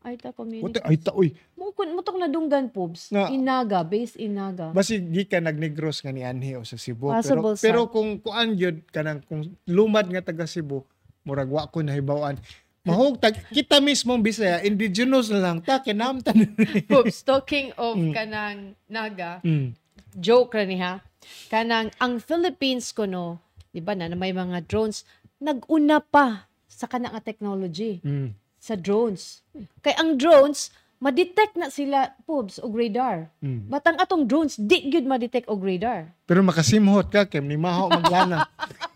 [0.05, 0.29] Aita?
[0.29, 0.65] Aita community.
[0.69, 1.33] Uti ay ta uy.
[1.57, 3.09] Mo kun mutok na dunggan pubs.
[3.09, 3.33] Nga.
[3.33, 4.69] In Naga, based in Naga.
[4.71, 7.09] Basi gikan nagnegros nga ni Anhe o sa Cebu.
[7.09, 7.65] Possible, pero sir.
[7.65, 10.85] pero kung kuan gyud kanang kung lumad nga taga Cebu,
[11.25, 12.37] murag wa ko nahibawan.
[12.85, 16.53] Mahog tag kita mismo Bisaya, indigenous na lang ta kinamtan.
[16.93, 18.13] pubs talking of Mm.
[18.13, 19.41] kanang Naga.
[19.41, 19.73] mm.
[20.15, 21.01] Joke ra ni ha.
[21.49, 23.41] Kanang ang Philippines ko no,
[23.73, 25.09] di ba na, na may mga drones
[25.41, 28.05] naguna pa sa kanang technology.
[28.05, 28.37] Mm.
[28.65, 29.45] Sa drones.
[29.85, 33.29] Kay ang drones, ma-detect na sila pubs o radar.
[33.45, 33.69] Mm.
[33.69, 36.09] Batang atong drones, di gyud ma-detect og radar.
[36.25, 38.49] Pero makasimhot ka kay ni maho maglana.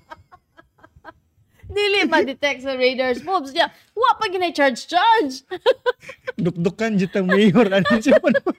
[1.68, 3.52] Dili ma-detect sa radars pubs.
[3.52, 5.44] Ya, wa pa ginay charge charge.
[6.44, 8.56] Dukdukan jud ang mayor ano siya pa naman.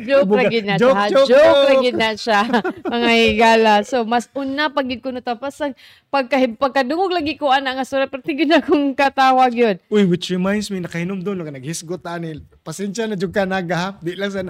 [0.00, 1.08] joke gyud na joke, siya.
[1.12, 2.40] joke, Joke, gyud na siya.
[2.94, 3.74] Mga higala.
[3.86, 5.76] So mas una pag ko natapas ang
[6.10, 9.76] pagka pagkadungog lagi ko ana nga sura pero tigid na kong katawag yun.
[9.92, 12.42] Uy, which reminds me, nakainom doon, naghisgot anil.
[12.66, 14.02] Pasensya na jud ka nagahap.
[14.02, 14.42] Di lang sa,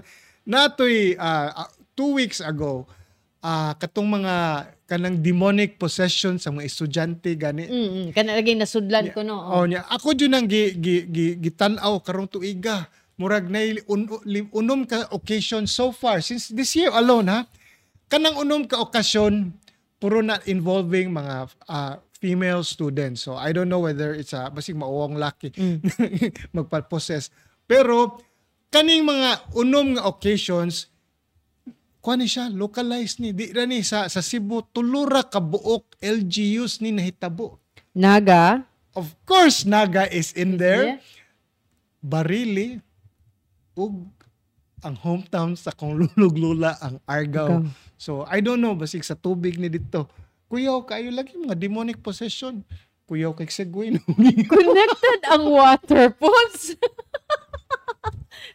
[0.46, 1.68] natoy, ah,
[1.98, 2.88] two weeks ago,
[3.42, 4.34] ah katong mga
[4.86, 7.66] kanang demonic possession sa mga estudyante gani.
[7.66, 9.36] Mm, kana lagi nasudlan ko no.
[9.36, 9.82] Oh, niya.
[9.90, 12.86] Ako jud nang gi, gi, gi, gitanaw karong tuiga.
[13.20, 14.08] murag na un,
[14.50, 17.46] unom ka occasion so far since this year alone ha.
[18.10, 19.52] Kanang unom ka okasyon
[20.02, 23.24] puro na involving mga ah, female students.
[23.24, 25.54] So I don't know whether it's a basig mauwang lucky
[26.54, 27.32] magpa-possess.
[27.64, 28.20] Pero
[28.68, 30.91] kaning mga unom nga occasions
[32.02, 36.82] kuha ni siya localized ni di ra ni sa sa Cebu tulura ka buok LGUs
[36.82, 37.62] ni nahitabo.
[37.94, 38.66] Naga.
[38.92, 40.98] Of course Naga is in there.
[40.98, 41.00] Yeah.
[42.02, 42.82] Barili
[43.78, 44.10] ug
[44.82, 47.62] ang hometown sa kong lulug-lula ang Argao.
[47.62, 47.70] Argao.
[47.94, 50.10] So I don't know basig sa tubig ni dito.
[50.50, 52.66] Kuyaw kayo lagi mga demonic possession.
[53.06, 53.94] Kuyaw kay Segway.
[54.50, 56.74] Connected ang water pools.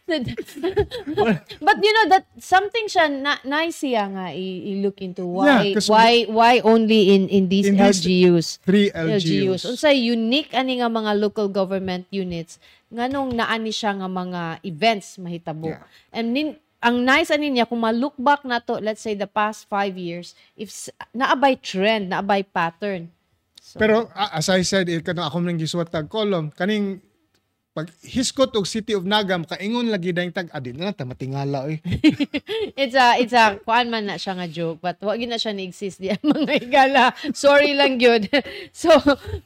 [1.66, 5.84] But you know that something siya na nice siya nga i, i-look into why Yeah,
[5.84, 8.64] why why only in in these In LGUs.
[8.64, 9.20] Three LGUs.
[9.20, 9.62] LGUs.
[9.68, 12.56] Unsay unique ani nga mga local government units
[12.88, 15.76] nganong naani siya nga mga events mahitabo.
[15.76, 15.84] Yeah.
[16.12, 16.48] And nin,
[16.80, 20.32] ang nice ani niya kung ma-look back na to let's say the past five years
[20.56, 20.72] if
[21.12, 23.12] naabay trend, naabay pattern.
[23.60, 27.04] So, Pero as I said, eh, kanang ako nang gisuwat tag kolom, kaning
[27.78, 31.78] pag hiskot og City of Nagam kaingon lagi daing tag adin na ta matingala oy.
[32.82, 36.02] it's a it's a kuan man na siya nga joke but wag na siya ni-exist
[36.02, 38.26] di mga higala sorry lang gyud
[38.74, 38.90] so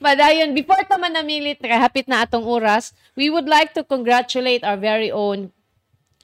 [0.01, 4.65] padayon before ta man namilit kay hapit na atong oras we would like to congratulate
[4.65, 5.53] our very own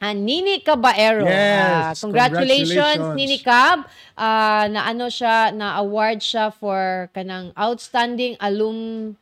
[0.01, 1.27] ah, Nini Caballero.
[1.27, 3.19] Yes, congratulations, congratulations.
[3.19, 3.83] Nini Cab.
[4.15, 9.19] Ah, na ano siya, na award siya for kanang outstanding alum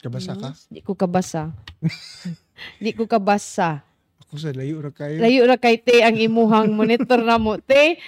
[0.00, 0.50] Kabasa ka?
[0.72, 1.52] Di ko kabasa.
[2.84, 3.84] Di ko kabasa.
[4.30, 5.18] Ako sa layo ra kayo.
[5.18, 7.98] Layo ra kay te ang imuhang monitor na mo te.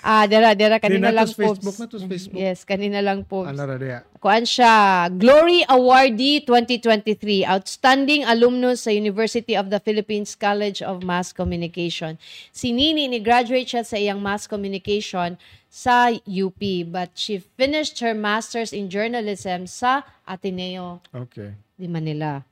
[0.00, 1.52] Ah, dara dara kanina lang po.
[1.52, 2.40] Facebook, na tos Facebook.
[2.40, 3.44] Yes, kanina lang po.
[3.44, 4.08] Ano ra diya?
[4.24, 11.28] Kuan siya, Glory Awardee 2023, Outstanding Alumnus sa University of the Philippines College of Mass
[11.36, 12.16] Communication.
[12.48, 15.36] Si Nini, ni-graduate siya sa iyang Mass Communication
[15.68, 16.56] sa UP,
[16.88, 21.52] but she finished her Master's in Journalism sa Ateneo Okay.
[21.76, 22.48] di Manila.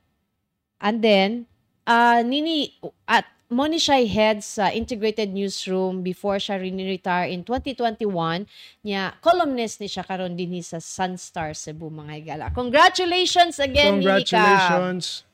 [0.77, 1.49] And then,
[1.87, 2.75] uh, Nini,
[3.07, 8.49] at mo ni siya head sa integrated newsroom before siya rin-retire in 2021
[8.81, 12.45] niya columnist ni siya karon dinhi sa Sunstar Cebu mga higala.
[12.57, 14.01] Congratulations again.
[14.01, 15.29] Congratulations.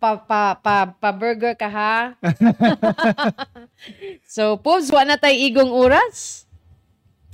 [0.00, 2.16] Pa pa pa, pa burger ka ha.
[4.36, 6.44] so, Pubs, wa na tay igong oras.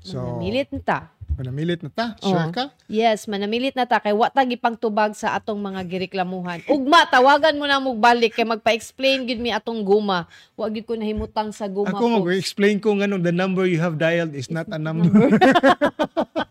[0.03, 1.01] So, Manamilit na ta.
[1.37, 2.07] Manamilit na ta.
[2.25, 2.55] Sure Oo.
[2.55, 2.73] ka?
[2.89, 6.65] Yes, manamilit na ta kay wa ta gipang tubag sa atong mga gireklamuhan.
[6.65, 10.25] Ugma tawagan mo na mo balik kay magpa-explain gid mi atong guma.
[10.57, 11.93] Wa gid ko nahimutang sa guma.
[11.93, 15.13] Ako mag-explain ko nga nung the number you have dialed is not a number.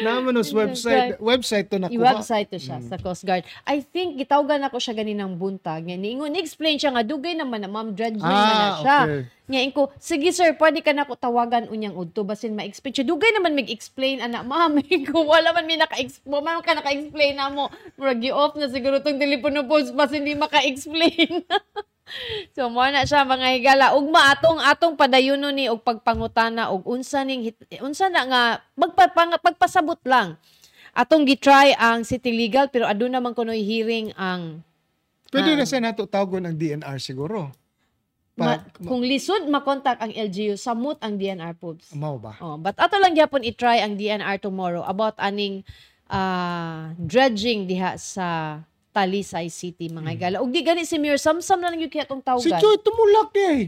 [0.00, 1.16] Naman sa website.
[1.18, 1.96] Website to nakuha.
[1.96, 3.44] I-website to siya sa Coast Guard.
[3.64, 5.86] I think gitawgan ako siya ganinang buntag.
[5.86, 8.98] Nga niingon explain siya nga dugay naman na ma'am dredging man na Ah, siya.
[9.04, 9.22] okay.
[9.50, 13.06] Nga ko, sige sir, pwede ka na ko tawagan unyang udto basin ma-explain siya.
[13.06, 14.78] Dugay naman mag-explain ana ma'am.
[15.10, 17.66] ko wala man mi naka-explain, man ka naka-explain na mo.
[17.98, 21.42] Murag off na siguro tong telepono post basin hindi maka-explain.
[22.56, 27.22] so mo na siya mga higala ugma atong atong padayuno ni og pagpangutana og unsa
[27.22, 27.50] ning
[27.80, 28.42] unsa na nga
[28.74, 30.36] magpapang, pagpasabot lang
[30.94, 34.64] atong gitry ang city legal pero aduna man kunoy hearing ang
[35.30, 35.62] Pwede Ah.
[35.62, 37.54] na siya nato tawagon ang DNR siguro.
[38.34, 41.92] ma, Pa, kung lisod makontak ang LGU samot ang DNR pubs.
[41.94, 42.34] Mao ba?
[42.42, 45.62] Oh, but ato lang gyapon i-try ang DNR tomorrow about aning
[46.10, 48.58] ah, dredging diha sa
[48.90, 50.36] Talisay City mga higala.
[50.42, 52.42] Ug di gani si Mayor Samsam na lang yung kaya tong Hmm.
[52.42, 52.60] Si tawgan.
[52.62, 53.60] Joy tumulak di eh.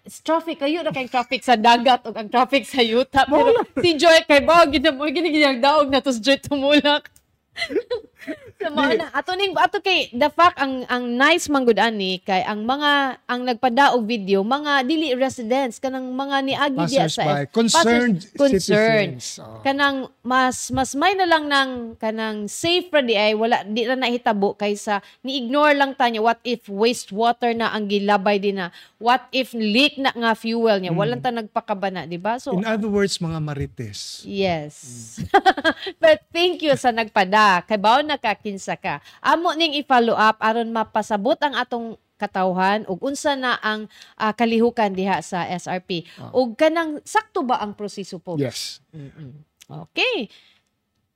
[0.00, 3.52] It's traffic kayo na kay traffic sa dagat ug ang traffic sa yuta pero
[3.84, 7.12] si Joy kay bao gid mo gini gid daog na tos Joy tumulak.
[8.58, 12.18] so, mao na ato ning ato kay the fact ang ang nice man gud ani
[12.24, 17.46] kay ang mga ang nagpadaog video mga dili residents kanang mga niagi diya sa.
[17.52, 19.20] Concerned Passers- concerned.
[19.38, 19.60] Oh.
[19.62, 21.70] kanang mas mas may na lang ng
[22.00, 26.66] kanang safe ra di ay wala di ra nahitabo kaysa ni-ignore lang tanya what if
[26.66, 31.28] wastewater na ang gilabay din na what if leak na nga fuel niya walang ta
[31.30, 34.22] nagpakabana di ba so In other words, mga marites.
[34.24, 35.18] Yes.
[36.02, 37.66] But thank you sa nagpada.
[37.66, 39.02] Kay bao nakakinsa ka.
[39.18, 44.94] Amo ning i-follow up aron mapasabot ang atong katawhan ug unsa na ang ah, kalihukan
[44.94, 46.06] diha sa SRP.
[46.30, 48.38] Ug kanang sakto ba ang proseso po?
[48.38, 48.78] Yes.
[48.94, 49.42] Mm-mm.
[49.64, 50.28] Okay.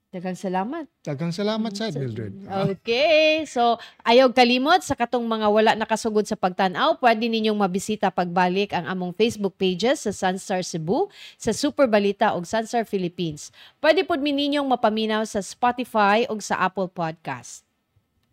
[0.08, 0.88] Daghang salamat.
[1.04, 2.32] Daghang salamat sa Mildred.
[2.48, 3.44] Okay.
[3.44, 3.76] So,
[4.08, 9.12] ayaw kalimot sa katong mga wala nakasugod sa pagtanaw, pwede ninyong mabisita pagbalik ang among
[9.12, 13.52] Facebook pages sa Sunstar Cebu, sa Super Balita ug Sunstar Philippines.
[13.84, 17.68] Pwede pod mi ninyong mapaminaw sa Spotify ug sa Apple Podcast.